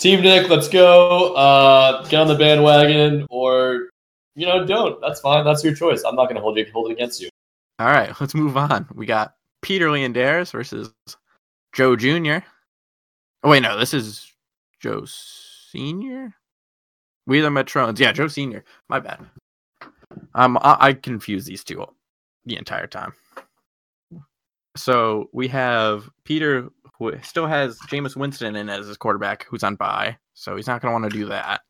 Team 0.04 0.20
Nick, 0.20 0.50
let's 0.50 0.68
go. 0.68 1.34
Uh, 1.34 2.06
get 2.10 2.20
on 2.20 2.28
the 2.28 2.36
bandwagon, 2.36 3.26
or 3.30 3.88
you 4.36 4.46
know, 4.46 4.66
don't. 4.66 5.00
That's 5.00 5.22
fine. 5.22 5.46
That's 5.46 5.64
your 5.64 5.74
choice. 5.74 6.04
I'm 6.04 6.16
not 6.16 6.28
gonna 6.28 6.42
hold 6.42 6.58
you 6.58 6.66
hold 6.74 6.92
it 6.92 6.96
against 6.96 7.22
you. 7.22 7.30
all 7.80 7.88
right, 7.88 8.12
let's 8.20 8.36
move 8.36 8.58
on. 8.58 8.86
We 8.94 9.06
got 9.06 9.36
Peter 9.62 9.88
Leondaris 9.88 10.52
versus 10.52 10.94
Joe 11.72 11.96
Jr. 11.96 12.46
Oh 13.44 13.50
wait, 13.50 13.62
no, 13.62 13.80
this 13.80 13.94
is 13.94 14.30
Joe 14.82 15.06
Senior. 15.06 16.34
We 17.26 17.40
the 17.40 17.48
Metrones. 17.48 17.98
Yeah, 17.98 18.12
Joe 18.12 18.28
Senior. 18.28 18.66
My 18.90 19.00
bad. 19.00 19.22
Um, 20.36 20.58
I, 20.58 20.78
I 20.82 20.94
confuse 20.96 21.46
these 21.46 21.64
two 21.64 21.88
the 22.46 22.58
entire 22.58 22.88
time. 22.88 23.14
So 24.76 25.30
we 25.32 25.48
have 25.48 26.10
Peter, 26.26 26.68
still 27.24 27.48
has 27.48 27.78
Jameis 27.88 28.16
Winston 28.16 28.56
in 28.56 28.70
as 28.70 28.88
his 28.88 28.98
quarterback, 28.98 29.46
who's 29.50 29.64
on 29.64 29.76
bye. 29.76 30.18
So 30.34 30.56
he's 30.56 30.68
not 30.68 30.82
going 30.82 30.92
to 30.92 31.00
want 31.00 31.12
to 31.12 31.18
do 31.18 31.26
that. 31.28 31.62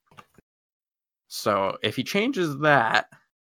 So 1.28 1.78
if 1.82 1.96
he 1.96 2.04
changes 2.04 2.58
that, 2.60 3.08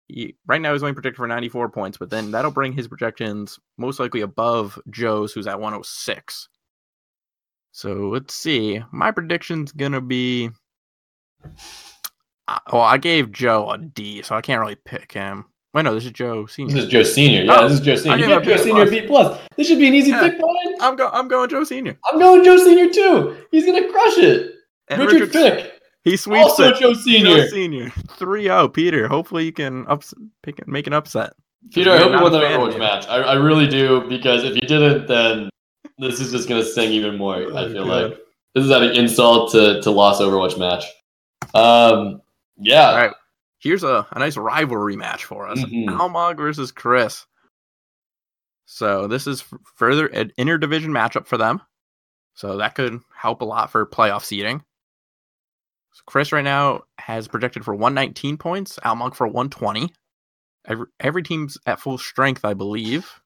he, 0.08 0.36
right 0.46 0.60
now 0.60 0.72
he's 0.72 0.82
only 0.82 0.94
projected 0.94 1.16
for 1.16 1.26
94 1.26 1.70
points, 1.70 1.98
but 1.98 2.10
then 2.10 2.30
that'll 2.30 2.50
bring 2.50 2.72
his 2.72 2.88
projections 2.88 3.58
most 3.78 3.98
likely 3.98 4.20
above 4.20 4.78
Joe's, 4.90 5.32
who's 5.32 5.46
at 5.46 5.58
106. 5.58 6.48
So 7.72 7.92
let's 8.10 8.34
see. 8.34 8.80
My 8.92 9.10
prediction's 9.10 9.72
going 9.72 9.92
to 9.92 10.00
be. 10.00 10.50
Uh, 12.46 12.58
Well, 12.72 12.82
I 12.82 12.98
gave 12.98 13.32
Joe 13.32 13.70
a 13.70 13.78
D, 13.78 14.22
so 14.22 14.34
I 14.36 14.42
can't 14.42 14.60
really 14.60 14.76
pick 14.76 15.12
him. 15.12 15.46
Wait, 15.74 15.82
no, 15.82 15.94
this 15.94 16.04
is 16.04 16.12
Joe 16.12 16.44
Senior. 16.46 16.74
This 16.74 16.84
is 16.84 16.90
Joe 16.90 17.02
Senior. 17.02 17.42
Yeah, 17.44 17.56
Oh, 17.60 17.68
this 17.68 17.78
is 17.78 17.84
Joe 17.84 17.96
Senior. 17.96 18.18
You 18.18 18.26
got 18.28 18.42
Joe 18.44 18.56
Senior. 18.58 18.90
B 18.90 19.02
plus. 19.06 19.38
This 19.56 19.68
should 19.68 19.78
be 19.78 19.88
an 19.88 19.94
easy 19.94 20.10
Yeah. 20.10 20.20
pick, 20.28 20.38
Brian. 20.38 20.76
I'm 20.80 20.96
go. 20.96 21.08
I'm 21.12 21.28
going 21.28 21.48
Joe 21.48 21.64
Senior. 21.64 21.96
I'm 22.10 22.18
going 22.18 22.44
Joe 22.44 22.58
Senior 22.58 22.90
too. 22.90 23.36
He's 23.50 23.64
gonna 23.64 23.88
crush 23.90 24.18
it. 24.18 24.52
And 24.88 25.00
Richard 25.00 25.32
Fick. 25.32 25.72
He 26.04 26.16
sweeps 26.16 26.42
Also 26.44 26.68
it. 26.70 26.76
Joe 26.80 26.92
Senior. 26.92 27.36
Joe 27.44 27.46
Senior. 27.46 27.88
3-0, 28.18 28.68
Peter. 28.74 29.08
Hopefully 29.08 29.44
you 29.46 29.52
can 29.52 29.86
ups- 29.88 30.12
pick, 30.42 30.66
make 30.66 30.86
an 30.88 30.92
upset. 30.92 31.32
Peter, 31.72 31.92
I 31.92 31.98
hope 31.98 32.12
you 32.12 32.20
won 32.20 32.32
the 32.32 32.40
Overwatch 32.40 32.76
match. 32.78 33.06
I, 33.08 33.18
I 33.18 33.34
really 33.34 33.68
do 33.68 34.02
because 34.08 34.42
if 34.44 34.56
you 34.56 34.62
didn't, 34.62 35.06
then 35.06 35.48
this 35.98 36.18
is 36.20 36.32
just 36.32 36.48
gonna 36.48 36.64
sting 36.64 36.90
even 36.90 37.16
more. 37.16 37.36
I 37.36 37.40
Oh, 37.40 37.72
feel 37.72 37.84
God. 37.86 38.10
like 38.10 38.18
this 38.54 38.64
is 38.64 38.70
an 38.70 38.82
insult 38.82 39.52
to 39.52 39.80
to 39.80 39.90
lost 39.90 40.20
Overwatch 40.20 40.58
match. 40.58 40.84
Um, 41.54 42.20
yeah, 42.58 42.90
All 42.90 42.96
right. 42.96 43.12
Here's 43.62 43.84
a, 43.84 44.06
a 44.10 44.18
nice 44.18 44.36
rivalry 44.36 44.96
match 44.96 45.24
for 45.24 45.46
us. 45.48 45.60
Mhm. 45.60 45.86
Almog 45.88 46.36
versus 46.36 46.72
Chris. 46.72 47.26
So 48.66 49.06
this 49.06 49.26
is 49.26 49.44
further 49.76 50.06
an 50.06 50.32
interdivision 50.38 50.88
matchup 50.88 51.26
for 51.26 51.36
them. 51.38 51.60
So 52.34 52.56
that 52.58 52.74
could 52.74 53.00
help 53.14 53.40
a 53.42 53.44
lot 53.44 53.70
for 53.70 53.86
playoff 53.86 54.24
seeding. 54.24 54.64
So 55.92 56.02
Chris 56.06 56.32
right 56.32 56.42
now 56.44 56.82
has 56.98 57.28
projected 57.28 57.64
for 57.64 57.74
119 57.74 58.38
points, 58.38 58.78
Almog 58.84 59.14
for 59.14 59.26
120. 59.26 59.92
Every, 60.66 60.86
every 61.00 61.22
team's 61.22 61.58
at 61.66 61.80
full 61.80 61.98
strength, 61.98 62.44
I 62.44 62.54
believe, 62.54 63.20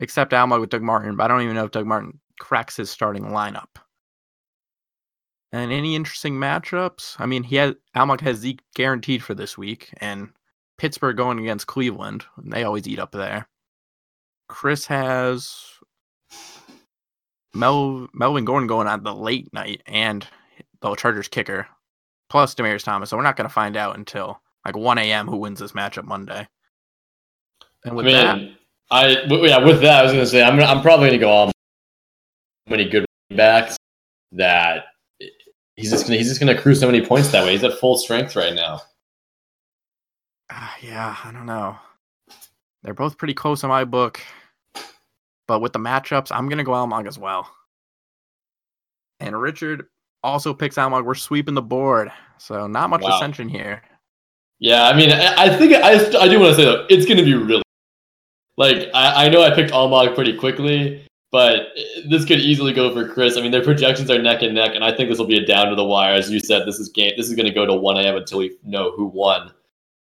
except 0.00 0.32
Almog 0.32 0.60
with 0.60 0.70
Doug 0.70 0.82
Martin. 0.82 1.16
But 1.16 1.24
I 1.24 1.28
don't 1.28 1.42
even 1.42 1.54
know 1.54 1.64
if 1.64 1.70
Doug 1.70 1.86
Martin 1.86 2.20
cracks 2.40 2.76
his 2.76 2.90
starting 2.90 3.26
lineup. 3.26 3.68
And 5.54 5.70
any 5.70 5.94
interesting 5.94 6.34
matchups? 6.34 7.14
I 7.20 7.26
mean, 7.26 7.44
he 7.44 7.54
has 7.56 7.76
Almog 7.94 8.20
has 8.22 8.38
Zeke 8.38 8.60
guaranteed 8.74 9.22
for 9.22 9.34
this 9.34 9.56
week, 9.56 9.94
and 9.98 10.30
Pittsburgh 10.78 11.16
going 11.16 11.38
against 11.38 11.68
Cleveland. 11.68 12.24
They 12.42 12.64
always 12.64 12.88
eat 12.88 12.98
up 12.98 13.12
there. 13.12 13.46
Chris 14.48 14.84
has 14.86 15.56
Mel 17.54 18.08
Melvin 18.12 18.44
Gordon 18.44 18.66
going 18.66 18.88
on 18.88 19.04
the 19.04 19.14
late 19.14 19.48
night 19.52 19.80
and 19.86 20.26
the 20.80 20.92
Chargers 20.96 21.28
kicker, 21.28 21.68
plus 22.28 22.56
Demaryius 22.56 22.82
Thomas. 22.82 23.10
So 23.10 23.16
we're 23.16 23.22
not 23.22 23.36
going 23.36 23.48
to 23.48 23.54
find 23.54 23.76
out 23.76 23.96
until 23.96 24.40
like 24.64 24.76
1 24.76 24.98
a.m. 24.98 25.28
who 25.28 25.36
wins 25.36 25.60
this 25.60 25.70
matchup 25.70 26.02
Monday. 26.04 26.48
And 27.84 27.92
I 27.92 27.94
with 27.94 28.06
mean, 28.06 28.14
that, 28.16 28.38
I 28.90 29.14
w- 29.28 29.46
yeah. 29.46 29.58
With 29.64 29.82
that, 29.82 30.00
I 30.00 30.02
was 30.02 30.10
gonna 30.10 30.26
say 30.26 30.42
I'm 30.42 30.58
I'm 30.58 30.82
probably 30.82 31.10
gonna 31.10 31.18
go 31.18 31.30
on 31.30 31.52
many 32.68 32.88
good 32.88 33.06
backs 33.30 33.76
that 34.32 34.86
he's 35.76 35.90
just 35.90 36.06
gonna 36.06 36.16
he's 36.16 36.28
just 36.28 36.40
gonna 36.40 36.52
accrue 36.52 36.74
so 36.74 36.86
many 36.86 37.04
points 37.04 37.28
that 37.28 37.44
way. 37.44 37.52
He's 37.52 37.64
at 37.64 37.78
full 37.78 37.96
strength 37.96 38.36
right 38.36 38.54
now. 38.54 38.80
Ah, 40.50 40.76
yeah, 40.82 41.16
I 41.24 41.32
don't 41.32 41.46
know. 41.46 41.76
They're 42.82 42.94
both 42.94 43.16
pretty 43.16 43.34
close 43.34 43.62
in 43.62 43.68
my 43.70 43.84
book. 43.84 44.20
But 45.46 45.60
with 45.60 45.72
the 45.72 45.78
matchups, 45.78 46.30
I'm 46.30 46.48
to 46.58 46.64
go 46.64 46.72
Almog 46.72 47.06
as 47.06 47.18
well. 47.18 47.50
And 49.20 49.38
Richard 49.40 49.86
also 50.22 50.54
picks 50.54 50.76
Almog. 50.76 51.04
We're 51.04 51.14
sweeping 51.14 51.54
the 51.54 51.62
board. 51.62 52.10
So 52.38 52.66
not 52.66 52.90
much 52.90 53.02
Wow. 53.02 53.10
dissension 53.10 53.48
here. 53.48 53.82
Yeah, 54.58 54.84
I 54.84 54.96
mean, 54.96 55.12
I, 55.12 55.34
I 55.36 55.56
think 55.56 55.74
I, 55.74 55.92
I 56.18 56.28
do 56.28 56.40
want 56.40 56.54
to 56.54 56.56
say 56.56 56.64
though, 56.64 56.86
it's 56.88 57.04
to 57.18 57.24
be 57.24 57.34
really 57.34 57.62
like 58.56 58.88
I, 58.94 59.26
I 59.26 59.28
know 59.28 59.42
I 59.42 59.50
picked 59.54 59.72
Almog 59.72 60.14
pretty 60.14 60.36
quickly, 60.36 61.03
but 61.34 61.60
uh, 61.76 61.80
this 62.08 62.24
could 62.24 62.38
easily 62.38 62.72
go 62.72 62.94
for 62.94 63.08
Chris. 63.08 63.36
I 63.36 63.40
mean, 63.40 63.50
their 63.50 63.64
projections 63.64 64.08
are 64.08 64.22
neck 64.22 64.42
and 64.42 64.54
neck, 64.54 64.76
and 64.76 64.84
I 64.84 64.96
think 64.96 65.08
this 65.08 65.18
will 65.18 65.26
be 65.26 65.36
a 65.36 65.44
down 65.44 65.68
to 65.68 65.74
the 65.74 65.82
wire, 65.82 66.14
as 66.14 66.30
you 66.30 66.38
said. 66.38 66.64
This 66.64 66.78
is 66.78 66.90
game. 66.90 67.10
This 67.16 67.28
is 67.28 67.34
going 67.34 67.48
to 67.48 67.52
go 67.52 67.66
to 67.66 67.74
one 67.74 67.96
a.m. 67.96 68.14
until 68.14 68.38
we 68.38 68.56
know 68.62 68.92
who 68.92 69.06
won. 69.06 69.50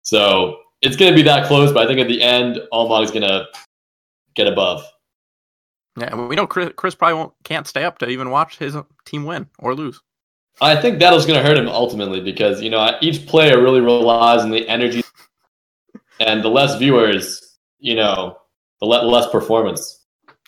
So 0.01 0.57
it's 0.81 0.95
going 0.95 1.11
to 1.11 1.15
be 1.15 1.21
that 1.21 1.45
close, 1.45 1.71
but 1.71 1.83
I 1.83 1.87
think 1.87 1.99
at 1.99 2.07
the 2.07 2.19
end, 2.19 2.59
Almog 2.73 3.03
is 3.03 3.11
going 3.11 3.27
to 3.27 3.45
get 4.33 4.47
above. 4.47 4.83
Yeah, 5.99 6.07
and 6.13 6.27
we 6.27 6.35
know 6.35 6.47
Chris, 6.47 6.71
Chris 6.75 6.95
probably 6.95 7.19
won't, 7.19 7.33
can't 7.43 7.67
stay 7.67 7.83
up 7.83 7.99
to 7.99 8.07
even 8.07 8.31
watch 8.31 8.57
his 8.57 8.75
team 9.05 9.23
win 9.23 9.47
or 9.59 9.75
lose. 9.75 10.01
I 10.61 10.81
think 10.81 10.97
that'll 10.97 11.19
going 11.19 11.39
to 11.39 11.47
hurt 11.47 11.59
him 11.59 11.67
ultimately 11.67 12.21
because 12.21 12.59
you 12.59 12.71
know 12.71 12.97
each 13.01 13.27
player 13.27 13.61
really 13.61 13.81
relies 13.81 14.41
on 14.41 14.49
the 14.49 14.67
energy, 14.67 15.03
and 16.19 16.43
the 16.43 16.49
less 16.49 16.79
viewers, 16.79 17.59
you 17.77 17.93
know, 17.93 18.35
the 18.79 18.87
le- 18.87 19.03
less 19.03 19.29
performance. 19.29 19.98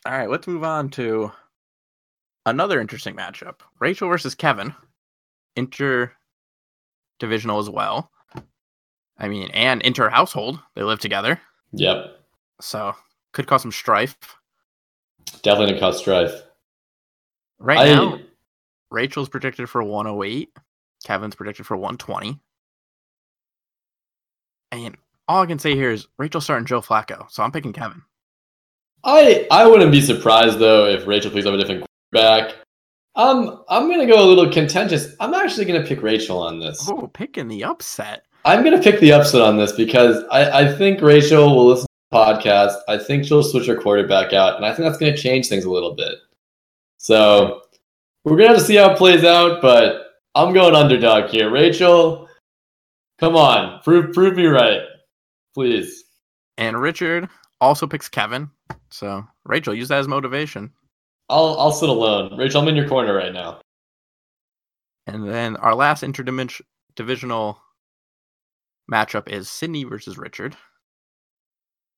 All 0.05 0.11
right, 0.17 0.29
let's 0.29 0.47
move 0.47 0.63
on 0.63 0.89
to 0.91 1.31
another 2.45 2.79
interesting 2.81 3.15
matchup 3.15 3.59
Rachel 3.79 4.09
versus 4.09 4.33
Kevin. 4.35 4.73
interdivisional 5.57 6.09
as 7.59 7.69
well. 7.69 8.11
I 9.17 9.27
mean, 9.27 9.51
and 9.51 9.81
inter 9.83 10.09
household. 10.09 10.59
They 10.75 10.81
live 10.83 10.99
together. 10.99 11.39
Yep, 11.73 12.17
So 12.61 12.95
could 13.33 13.47
cause 13.47 13.61
some 13.61 13.71
strife. 13.71 14.17
definitely 15.43 15.67
gonna 15.73 15.79
cause 15.79 15.99
strife. 15.99 16.31
Right 17.59 17.77
I, 17.79 17.93
now, 17.93 18.19
Rachel's 18.89 19.29
predicted 19.29 19.69
for 19.69 19.83
108. 19.83 20.49
Kevin's 21.05 21.35
predicted 21.35 21.65
for 21.67 21.77
120. 21.77 22.39
And 24.71 24.97
all 25.27 25.43
I 25.43 25.45
can 25.45 25.59
say 25.59 25.75
here 25.75 25.91
is 25.91 26.07
Rachel's 26.17 26.43
starting 26.45 26.65
Joe 26.65 26.81
Flacco, 26.81 27.29
so 27.31 27.43
I'm 27.43 27.51
picking 27.51 27.73
Kevin. 27.73 28.01
I 29.03 29.47
I 29.51 29.65
wouldn't 29.65 29.91
be 29.91 30.01
surprised 30.01 30.59
though 30.59 30.85
if 30.87 31.07
Rachel 31.07 31.31
plays 31.31 31.45
up 31.45 31.53
a 31.53 31.57
different 31.57 31.85
quarterback. 32.13 32.55
Um, 33.15 33.63
I'm 33.67 33.89
gonna 33.89 34.05
go 34.05 34.23
a 34.23 34.27
little 34.27 34.49
contentious. 34.51 35.15
I'm 35.19 35.33
actually 35.33 35.65
gonna 35.65 35.83
pick 35.85 36.01
Rachel 36.01 36.39
on 36.39 36.59
this. 36.59 36.87
Oh, 36.89 37.07
picking 37.07 37.47
the 37.47 37.63
upset. 37.63 38.25
I'm 38.45 38.63
gonna 38.63 38.81
pick 38.81 38.99
the 38.99 39.13
upset 39.13 39.41
on 39.41 39.57
this 39.57 39.71
because 39.73 40.23
I, 40.31 40.61
I 40.61 40.75
think 40.75 41.01
Rachel 41.01 41.55
will 41.55 41.67
listen 41.67 41.85
to 41.85 41.87
the 42.11 42.17
podcast. 42.17 42.77
I 42.87 42.97
think 42.97 43.25
she'll 43.25 43.43
switch 43.43 43.67
her 43.67 43.75
quarterback 43.75 44.33
out, 44.33 44.55
and 44.55 44.65
I 44.65 44.69
think 44.69 44.87
that's 44.87 44.97
gonna 44.97 45.17
change 45.17 45.47
things 45.49 45.65
a 45.65 45.71
little 45.71 45.95
bit. 45.95 46.15
So 46.97 47.61
we're 48.23 48.37
gonna 48.37 48.49
have 48.49 48.57
to 48.57 48.63
see 48.63 48.75
how 48.75 48.91
it 48.91 48.97
plays 48.97 49.23
out, 49.23 49.61
but 49.61 50.11
I'm 50.35 50.53
going 50.53 50.75
underdog 50.75 51.29
here. 51.29 51.49
Rachel, 51.49 52.29
come 53.19 53.35
on, 53.35 53.81
prove 53.81 54.13
prove 54.13 54.37
me 54.37 54.45
right, 54.45 54.81
please. 55.53 56.05
And 56.57 56.79
Richard 56.79 57.27
also 57.59 57.87
picks 57.87 58.07
Kevin. 58.07 58.49
So 58.91 59.25
Rachel, 59.45 59.73
use 59.73 59.87
that 59.87 59.99
as 59.99 60.07
motivation. 60.07 60.71
I'll 61.29 61.57
I'll 61.59 61.71
sit 61.71 61.89
alone. 61.89 62.37
Rachel, 62.37 62.61
I'm 62.61 62.67
in 62.67 62.75
your 62.75 62.87
corner 62.87 63.13
right 63.13 63.33
now. 63.33 63.61
And 65.07 65.27
then 65.27 65.55
our 65.57 65.73
last 65.73 66.03
interdivisional 66.03 67.57
matchup 68.91 69.29
is 69.29 69.49
Sydney 69.49 69.83
versus 69.83 70.17
Richard. 70.17 70.55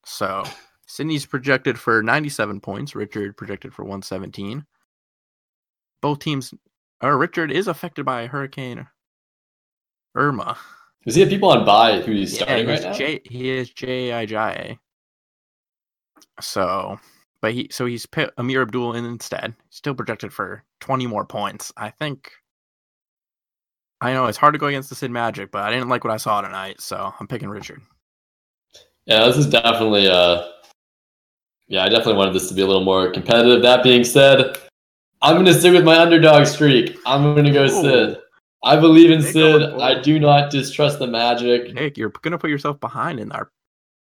So 0.06 0.44
Sydney's 0.88 1.26
projected 1.26 1.80
for 1.80 2.04
97 2.04 2.60
points, 2.62 2.96
Richard 2.96 3.36
projected 3.36 3.74
for 3.74 3.84
117. 3.84 4.66
Both 6.02 6.20
teams, 6.20 6.54
or 7.02 7.18
Richard 7.18 7.52
is 7.52 7.68
affected 7.68 8.06
by 8.06 8.28
Hurricane 8.28 8.88
Irma. 10.16 10.58
Does 11.06 11.16
he 11.16 11.22
have 11.22 11.30
people 11.30 11.50
on 11.50 11.66
buy 11.66 12.02
who 12.02 12.12
he's 12.12 12.34
Yeah, 12.34 12.44
starting 12.44 12.68
right 12.68 12.82
now? 12.82 12.94
J, 12.94 13.22
he 13.26 13.50
is 13.50 13.70
J-I-J-A. 13.72 14.78
So, 16.42 17.00
but 17.42 17.54
he, 17.54 17.68
so 17.72 17.86
he's 17.86 18.06
put 18.06 18.34
Amir 18.38 18.62
Abdul 18.62 18.94
in 18.94 19.06
instead. 19.06 19.54
Still 19.70 19.96
projected 19.96 20.34
for 20.34 20.64
20 20.80 21.08
more 21.08 21.26
points. 21.26 21.72
I 21.78 21.90
think, 21.90 22.32
I 24.02 24.14
know 24.14 24.26
it's 24.26 24.38
hard 24.38 24.54
to 24.54 24.60
go 24.60 24.68
against 24.68 24.90
the 24.90 24.96
Sid 24.96 25.12
Magic, 25.12 25.52
but 25.52 25.64
I 25.64 25.72
didn't 25.72 25.90
like 25.90 26.04
what 26.04 26.14
I 26.14 26.18
saw 26.18 26.42
tonight, 26.42 26.82
so 26.82 27.14
I'm 27.20 27.28
picking 27.28 27.50
Richard. 27.50 27.82
Yeah, 29.06 29.26
this 29.26 29.38
is 29.38 29.48
definitely 29.48 30.08
uh 30.08 30.48
yeah, 31.68 31.84
I 31.84 31.90
definitely 31.90 32.16
wanted 32.16 32.34
this 32.34 32.50
to 32.50 32.54
be 32.54 32.62
a 32.62 32.68
little 32.68 32.84
more 32.84 33.12
competitive. 33.12 33.62
That 33.62 33.84
being 33.84 34.04
said, 34.04 34.58
I'm 35.22 35.36
gonna 35.38 35.54
stick 35.54 35.74
with 35.74 35.86
my 35.86 35.98
underdog 35.98 36.46
streak. 36.46 36.98
I'm 37.06 37.36
gonna 37.36 37.52
go 37.52 37.64
Ooh. 37.64 37.82
Sid. 37.82 38.18
I 38.64 38.78
believe 38.78 39.12
in 39.12 39.22
Nick 39.22 39.34
Sid. 39.34 39.62
I 39.82 40.00
do 40.02 40.20
not 40.20 40.52
distrust 40.52 41.00
the 41.00 41.08
magic. 41.08 41.74
Nick, 41.74 41.98
you're 41.98 42.12
gonna 42.22 42.38
put 42.38 42.50
yourself 42.50 42.80
behind 42.80 43.20
in 43.20 43.32
our 43.32 43.52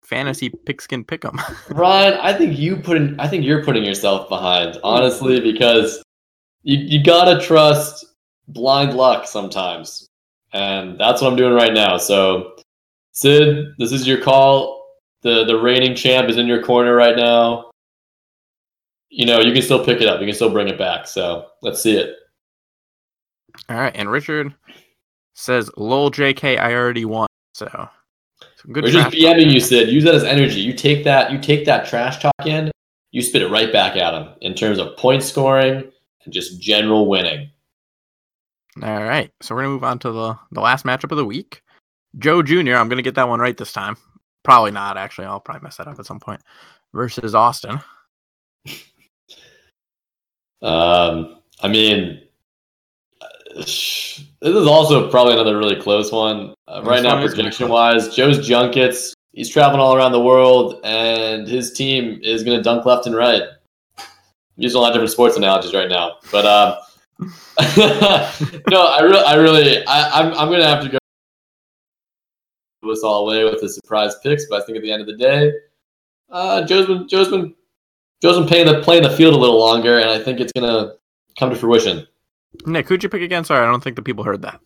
fantasy 0.06 0.50
pigskin 0.50 1.04
pick'em. 1.04 1.40
Ryan, 1.76 2.14
I 2.22 2.34
think 2.34 2.58
you 2.58 2.78
put 2.78 2.98
in, 2.98 3.20
I 3.20 3.28
think 3.28 3.46
you're 3.46 3.64
putting 3.64 3.84
yourself 3.84 4.30
behind, 4.30 4.78
honestly, 4.84 5.40
because 5.40 6.04
you, 6.64 6.78
you 6.78 7.04
gotta 7.04 7.40
trust 7.40 8.06
blind 8.48 8.96
luck 8.96 9.28
sometimes. 9.28 10.08
And 10.54 11.00
that's 11.00 11.22
what 11.22 11.32
I'm 11.32 11.38
doing 11.38 11.54
right 11.54 11.74
now. 11.74 11.98
So 11.98 12.56
Sid, 13.16 13.76
this 13.78 13.94
is 13.94 14.06
your 14.06 14.20
call. 14.20 14.84
The 15.22 15.46
the 15.46 15.58
reigning 15.58 15.96
champ 15.96 16.30
is 16.30 16.38
in 16.38 16.48
your 16.48 16.62
corner 16.62 16.94
right 16.94 17.16
now. 17.16 17.72
You 19.10 19.26
know, 19.26 19.40
you 19.40 19.54
can 19.54 19.62
still 19.62 19.84
pick 19.84 20.02
it 20.02 20.08
up. 20.08 20.20
You 20.20 20.28
can 20.28 20.36
still 20.36 20.52
bring 20.52 20.68
it 20.68 20.78
back. 20.78 21.08
So 21.08 21.48
let's 21.62 21.82
see 21.82 21.98
it. 21.98 22.14
All 23.70 23.78
right, 23.78 23.96
and 23.96 24.12
Richard 24.12 24.54
says, 25.34 25.72
"Lol, 25.78 26.12
JK, 26.12 26.60
I 26.60 26.74
already 26.74 27.06
won." 27.06 27.28
So, 27.54 27.90
good. 28.72 28.84
We're 28.84 28.92
just. 28.92 29.16
BMing 29.16 29.52
you, 29.52 29.60
Sid. 29.60 29.90
Use 29.90 30.04
that 30.04 30.16
as 30.16 30.24
energy. 30.24 30.60
You 30.60 30.74
take 30.74 31.04
that, 31.04 31.32
you 31.32 31.40
take 31.40 31.66
that 31.66 31.88
trash 31.88 32.20
talk 32.20 32.34
in, 32.46 32.72
you 33.12 33.22
spit 33.22 33.42
it 33.42 33.50
right 33.50 33.72
back 33.72 33.96
at 33.96 34.14
him 34.14 34.34
in 34.42 34.54
terms 34.54 34.80
of 34.80 34.96
point 34.98 35.24
scoring 35.24 35.92
and 36.24 36.34
just 36.34 36.60
general 36.60 37.08
winning. 37.08 37.50
All 38.84 39.04
right, 39.04 39.32
so 39.42 39.56
we're 39.56 39.62
gonna 39.62 39.74
move 39.74 39.84
on 39.84 40.00
to 40.00 40.12
the 40.12 40.38
the 40.52 40.62
last 40.62 40.86
matchup 40.86 41.12
of 41.12 41.18
the 41.18 41.26
week. 41.26 41.62
Joe 42.18 42.42
Jr. 42.42 42.74
I'm 42.74 42.90
gonna 42.90 43.02
get 43.02 43.16
that 43.16 43.30
one 43.30 43.40
right 43.40 43.56
this 43.56 43.72
time. 43.72 43.96
Probably 44.44 44.72
not 44.72 44.98
actually. 44.98 45.26
I'll 45.26 45.40
probably 45.40 45.64
mess 45.64 45.78
that 45.78 45.88
up 45.88 45.98
at 46.00 46.06
some 46.06 46.20
point. 46.20 46.42
Versus 46.94 47.36
Austin. 47.36 47.80
Um, 50.62 51.42
I 51.62 51.68
mean, 51.68 52.22
this 53.56 54.20
is 54.42 54.68
also 54.68 55.10
probably 55.10 55.34
another 55.34 55.58
really 55.58 55.80
close 55.80 56.12
one. 56.12 56.54
Uh, 56.68 56.82
right 56.84 57.02
now, 57.02 57.16
one 57.16 57.24
is 57.24 57.32
gonna 57.32 57.44
be 57.44 57.50
projection 57.50 57.70
wise, 57.70 58.16
Joe's 58.16 58.46
Junkets, 58.46 59.16
he's 59.36 59.50
traveling 59.50 59.80
all 59.80 59.96
around 59.96 60.14
the 60.14 60.22
world, 60.22 60.80
and 60.84 61.48
his 61.48 61.72
team 61.74 62.20
is 62.24 62.44
going 62.44 62.58
to 62.58 62.64
dunk 62.64 62.86
left 62.86 63.06
and 63.06 63.16
right. 63.16 63.44
I'm 63.98 64.06
using 64.56 64.78
a 64.78 64.82
lot 64.82 64.90
of 64.90 64.94
different 64.94 65.12
sports 65.12 65.38
analogies 65.38 65.74
right 65.74 65.90
now, 65.90 66.18
but 66.32 66.46
um, 66.46 66.78
no, 68.70 68.88
I 68.88 69.02
really, 69.02 69.24
I 69.26 69.36
really, 69.36 69.86
I, 69.86 70.22
I'm, 70.22 70.34
I'm 70.34 70.48
going 70.48 70.62
to 70.62 70.68
have 70.68 70.84
to 70.84 70.90
go 70.90 70.98
this 72.84 73.04
all 73.04 73.28
away 73.28 73.44
with 73.44 73.62
the 73.62 73.70
surprise 73.70 74.16
picks. 74.22 74.46
But 74.46 74.62
I 74.62 74.66
think 74.66 74.78
at 74.78 74.84
the 74.84 74.92
end 74.92 75.02
of 75.02 75.08
the 75.08 75.18
day, 75.18 75.52
uh, 76.30 76.66
Joe's 76.66 76.86
been, 76.88 77.08
Joe's 77.08 77.30
been, 77.30 77.56
Joe's 78.22 78.38
been 78.38 78.48
playing 78.48 78.68
the 78.68 78.82
playing 78.82 79.04
the 79.04 79.10
field 79.10 79.34
a 79.34 79.38
little 79.38 79.60
longer, 79.60 80.00
and 80.00 80.10
I 80.10 80.20
think 80.20 80.40
it's 80.40 80.52
going 80.52 80.70
to 80.70 80.96
come 81.38 81.50
to 81.50 81.56
fruition. 81.56 82.08
Nick, 82.66 82.88
who'd 82.88 83.04
you 83.04 83.10
pick 83.10 83.22
again? 83.22 83.44
Sorry, 83.44 83.66
I 83.66 83.70
don't 83.70 83.84
think 83.84 83.96
the 83.96 84.02
people 84.02 84.24
heard 84.24 84.42
that. 84.42 84.60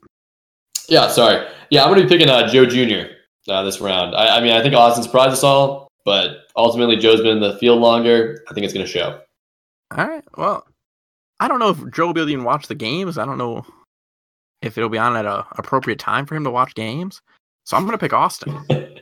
Yeah, 0.88 1.08
sorry. 1.08 1.48
Yeah, 1.70 1.84
I'm 1.84 1.90
going 1.90 2.02
to 2.02 2.08
be 2.08 2.10
picking 2.10 2.30
uh, 2.30 2.48
Joe 2.48 2.66
Jr. 2.66 3.12
Uh, 3.48 3.64
this 3.64 3.80
round. 3.80 4.16
I, 4.16 4.38
I 4.38 4.42
mean, 4.42 4.52
I 4.52 4.62
think 4.62 4.76
Austin 4.76 5.04
surprised 5.04 5.34
us 5.34 5.44
all, 5.44 5.88
but 6.06 6.48
ultimately 6.56 6.96
Joe's 6.96 7.22
been 7.22 7.38
in 7.38 7.40
the 7.40 7.58
field 7.58 7.80
longer. 7.80 8.44
I 8.50 8.54
think 8.54 8.66
it's 8.66 8.74
going 8.74 8.86
to 8.86 8.92
show. 8.92 9.22
All 9.96 10.08
right. 10.08 10.24
Well, 10.38 10.66
I 11.40 11.48
don't 11.48 11.60
know 11.60 11.70
if 11.70 11.92
Joe 11.92 12.08
will 12.08 12.14
be 12.14 12.22
able 12.22 12.28
to 12.28 12.34
even 12.34 12.46
watch 12.46 12.68
the 12.68 12.76
games. 12.76 13.18
I 13.18 13.26
don't 13.26 13.38
know 13.38 13.66
if 14.62 14.78
it'll 14.78 14.90
be 14.90 14.98
on 14.98 15.16
at 15.16 15.26
an 15.26 15.44
appropriate 15.58 16.00
time 16.00 16.26
for 16.26 16.36
him 16.36 16.44
to 16.44 16.52
watch 16.52 16.76
games. 16.76 17.22
So 17.64 17.78
I'm 17.78 17.84
going 17.84 17.98
to 17.98 18.00
pick 18.00 18.14
Austin. 18.14 18.60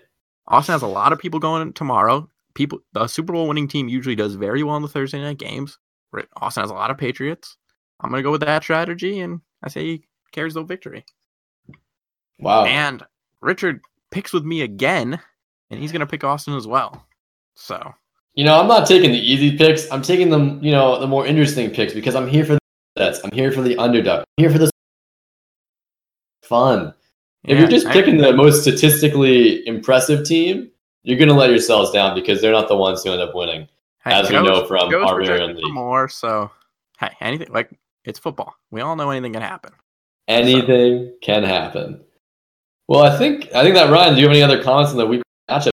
Austin 0.48 0.74
has 0.74 0.82
a 0.82 0.88
lot 0.88 1.14
of 1.14 1.20
people 1.20 1.40
going 1.40 1.74
tomorrow. 1.74 2.30
People, 2.54 2.80
the 2.94 3.08
Super 3.08 3.34
Bowl 3.34 3.48
winning 3.48 3.68
team 3.68 3.88
usually 3.88 4.16
does 4.16 4.36
very 4.36 4.64
well 4.64 4.78
in 4.78 4.82
the 4.82 4.88
Thursday 4.88 5.22
night 5.22 5.38
games. 5.38 5.78
Right. 6.12 6.28
Austin 6.38 6.62
has 6.62 6.72
a 6.72 6.76
lot 6.76 6.92
of 6.92 6.98
Patriots. 6.98 7.58
I'm 8.02 8.10
going 8.10 8.20
to 8.20 8.24
go 8.24 8.32
with 8.32 8.42
that 8.42 8.64
strategy, 8.64 9.20
and 9.20 9.42
I 9.64 9.70
say 9.70 9.84
he 9.84 10.04
carries 10.32 10.54
the 10.54 10.64
victory. 10.64 11.04
Wow. 12.40 12.66
And 12.66 13.04
Richard 13.42 13.82
picks 14.12 14.34
with 14.34 14.44
me 14.44 14.62
again, 14.62 15.20
and 15.70 15.80
he's 15.80 15.92
going 15.92 16.02
to 16.02 16.06
pick 16.08 16.24
Austin 16.24 16.56
as 16.56 16.68
well. 16.68 17.06
So 17.56 17.94
You 18.36 18.46
know, 18.46 18.60
I'm 18.60 18.68
not 18.68 18.88
taking 18.88 19.12
the 19.12 19.18
easy 19.20 19.58
picks. 19.58 19.92
I'm 19.92 20.02
taking 20.04 20.30
them, 20.30 20.64
you 20.64 20.72
know, 20.72 21.00
the 21.00 21.08
more 21.08 21.26
interesting 21.26 21.72
picks 21.72 21.94
because 21.94 22.14
I'm 22.16 22.28
here 22.28 22.46
for 22.46 22.54
the 22.54 22.60
sets. 22.98 23.20
I'm 23.24 23.32
here 23.32 23.52
for 23.52 23.62
the 23.62 23.76
underdog. 23.78 24.20
I'm 24.38 24.44
here 24.44 24.52
for 24.52 24.60
the 24.60 24.70
fun. 26.44 26.94
If 27.44 27.52
yeah, 27.56 27.60
you're 27.62 27.70
just 27.70 27.88
I- 27.88 27.94
picking 27.94 28.18
the 28.18 28.34
most 28.34 28.62
statistically 28.62 29.66
impressive 29.68 30.26
team, 30.26 30.70
you're 31.04 31.18
going 31.18 31.30
to 31.30 31.36
let 31.36 31.50
yourselves 31.50 31.92
down 31.92 32.14
because 32.16 32.42
they're 32.42 32.52
not 32.52 32.68
the 32.68 32.76
ones 32.76 33.04
who 33.04 33.12
end 33.12 33.22
up 33.22 33.34
winning. 33.34 33.68
hey, 34.04 34.14
as 34.14 34.30
we 34.30 34.36
know 34.36 34.66
from 34.68 34.94
our 34.94 35.24
very 35.24 35.42
own 35.42 35.56
league. 35.56 35.74
more. 35.74 36.10
So 36.10 36.52
hey, 37.00 37.10
anything 37.22 37.48
like 37.52 37.72
it's 38.08 38.18
football. 38.18 38.56
We 38.72 38.82
all 38.82 38.96
know 38.96 39.10
anything 39.12 39.34
can 39.34 39.42
happen. 39.42 39.74
Anything 40.28 41.14
can 41.22 41.44
happen. 41.44 42.02
Well, 42.88 43.04
I 43.04 43.18
think 43.18 43.54
I 43.54 43.64
think 43.64 43.76
that 43.76 43.92
Ryan. 43.92 44.16
Do 44.16 44.22
you 44.22 44.28
have 44.28 44.36
any 44.36 44.44
other 44.44 44.64
comments 44.64 44.92
on 44.92 44.98
the 44.98 45.06
week 45.06 45.22
matchup? 45.50 45.70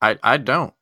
I 0.00 0.18
I 0.22 0.38
don't. 0.38 0.72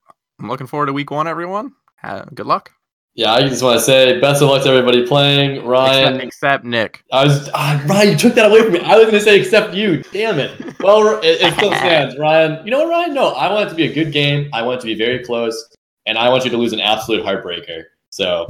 I'm 0.41 0.49
looking 0.49 0.69
forward 0.69 0.87
to 0.87 0.93
week 0.93 1.11
one, 1.11 1.27
everyone. 1.27 1.73
Uh, 2.03 2.25
good 2.35 2.47
luck. 2.47 2.71
Yeah, 3.15 3.33
I 3.33 3.47
just 3.47 3.63
want 3.63 3.79
to 3.79 3.85
say 3.85 4.19
best 4.21 4.43
of 4.43 4.49
luck 4.49 4.63
to 4.63 4.71
everybody 4.71 5.07
playing. 5.07 5.67
Ryan, 5.67 6.15
Except, 6.15 6.25
except 6.25 6.65
Nick. 6.65 7.05
I 7.13 7.25
was 7.25 7.51
ah, 7.53 7.85
Ryan. 7.87 8.11
You 8.13 8.17
took 8.17 8.35
that 8.35 8.51
away 8.51 8.63
from 8.63 8.73
me. 8.73 8.81
I 8.81 8.97
was 8.97 9.05
going 9.05 9.19
to 9.19 9.21
say 9.21 9.39
except 9.39 9.75
you. 9.75 10.03
Damn 10.13 10.39
it. 10.39 10.81
Well, 10.81 11.19
it, 11.19 11.43
it 11.43 11.55
still 11.57 11.73
stands, 11.73 12.17
Ryan. 12.17 12.65
You 12.65 12.71
know 12.71 12.85
what, 12.85 12.91
Ryan? 12.91 13.15
No, 13.15 13.31
I 13.31 13.53
want 13.53 13.67
it 13.67 13.71
to 13.71 13.77
be 13.77 13.87
a 13.87 13.93
good 13.93 14.13
game. 14.13 14.49
I 14.53 14.63
want 14.63 14.79
it 14.79 14.81
to 14.83 14.87
be 14.87 14.95
very 14.95 15.23
close, 15.25 15.69
and 16.07 16.17
I 16.17 16.29
want 16.29 16.45
you 16.45 16.51
to 16.53 16.57
lose 16.57 16.73
an 16.73 16.81
absolute 16.81 17.25
heartbreaker. 17.25 17.85
So 18.11 18.47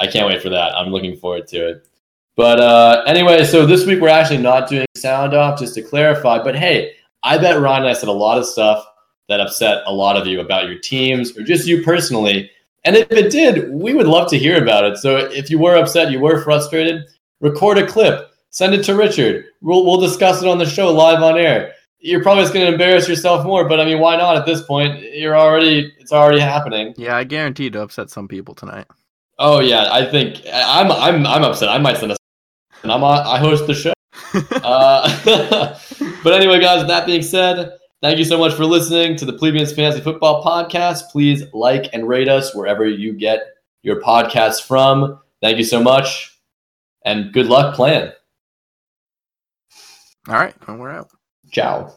I 0.00 0.06
can't 0.06 0.26
wait 0.26 0.42
for 0.42 0.50
that. 0.50 0.74
I'm 0.74 0.90
looking 0.90 1.16
forward 1.16 1.46
to 1.48 1.68
it. 1.68 1.88
But 2.36 2.60
uh, 2.60 3.02
anyway, 3.06 3.44
so 3.44 3.66
this 3.66 3.84
week 3.84 4.00
we're 4.00 4.08
actually 4.08 4.38
not 4.38 4.68
doing 4.68 4.86
sound 4.96 5.34
off, 5.34 5.58
just 5.58 5.74
to 5.74 5.82
clarify. 5.82 6.42
But 6.42 6.54
hey, 6.56 6.92
I 7.24 7.36
bet 7.36 7.60
Ryan 7.60 7.82
and 7.82 7.90
I 7.90 7.94
said 7.94 8.08
a 8.08 8.12
lot 8.12 8.38
of 8.38 8.46
stuff 8.46 8.84
that 9.28 9.40
upset 9.40 9.82
a 9.86 9.92
lot 9.92 10.16
of 10.16 10.26
you 10.26 10.40
about 10.40 10.66
your 10.66 10.78
teams 10.78 11.36
or 11.36 11.42
just 11.42 11.66
you 11.66 11.82
personally. 11.82 12.50
And 12.84 12.96
if 12.96 13.10
it 13.10 13.30
did, 13.30 13.70
we 13.72 13.92
would 13.92 14.06
love 14.06 14.30
to 14.30 14.38
hear 14.38 14.62
about 14.62 14.84
it. 14.84 14.98
So 14.98 15.16
if 15.16 15.50
you 15.50 15.58
were 15.58 15.76
upset, 15.76 16.12
you 16.12 16.20
were 16.20 16.42
frustrated, 16.42 17.06
record 17.40 17.76
a 17.78 17.86
clip, 17.86 18.32
send 18.50 18.72
it 18.72 18.84
to 18.84 18.94
Richard. 18.94 19.46
We'll, 19.60 19.84
we'll 19.84 20.00
discuss 20.00 20.40
it 20.40 20.48
on 20.48 20.58
the 20.58 20.64
show 20.64 20.92
live 20.92 21.22
on 21.22 21.36
air. 21.36 21.74
You're 21.98 22.22
probably 22.22 22.44
just 22.44 22.54
going 22.54 22.64
to 22.66 22.72
embarrass 22.72 23.08
yourself 23.08 23.44
more, 23.44 23.68
but 23.68 23.80
I 23.80 23.84
mean, 23.84 23.98
why 23.98 24.16
not 24.16 24.36
at 24.36 24.46
this 24.46 24.62
point? 24.62 25.02
You're 25.12 25.36
already, 25.36 25.92
it's 25.98 26.12
already 26.12 26.38
happening. 26.38 26.94
Yeah, 26.96 27.16
I 27.16 27.24
guarantee 27.24 27.68
to 27.70 27.82
upset 27.82 28.10
some 28.10 28.28
people 28.28 28.54
tonight. 28.54 28.86
Oh 29.38 29.60
yeah, 29.60 29.88
I 29.92 30.04
think 30.04 30.42
I'm, 30.52 30.90
I'm, 30.90 31.26
I'm 31.26 31.44
upset. 31.44 31.68
I 31.68 31.78
might 31.78 31.96
send 31.96 32.12
a, 32.12 32.16
and 32.82 32.90
I'm 32.90 33.04
on, 33.04 33.24
I 33.26 33.38
host 33.38 33.66
the 33.66 33.74
show. 33.74 33.92
Uh, 34.62 35.08
but 36.22 36.34
anyway, 36.34 36.60
guys, 36.60 36.86
that 36.86 37.06
being 37.06 37.22
said, 37.22 37.78
thank 38.02 38.18
you 38.18 38.24
so 38.24 38.36
much 38.36 38.52
for 38.52 38.66
listening 38.66 39.16
to 39.16 39.24
the 39.24 39.32
Plebeians 39.32 39.72
Fantasy 39.72 40.02
Football 40.02 40.44
Podcast. 40.44 41.10
Please 41.10 41.44
like 41.54 41.88
and 41.94 42.06
rate 42.06 42.28
us 42.28 42.54
wherever 42.54 42.86
you 42.86 43.14
get 43.14 43.40
your 43.82 44.02
podcasts 44.02 44.62
from. 44.62 45.18
Thank 45.40 45.56
you 45.56 45.64
so 45.64 45.82
much, 45.82 46.38
and 47.06 47.32
good 47.32 47.46
luck 47.46 47.74
playing. 47.74 48.12
All 50.28 50.34
right, 50.34 50.54
and 50.66 50.78
we're 50.78 50.90
out. 50.90 51.10
Ciao. 51.50 51.94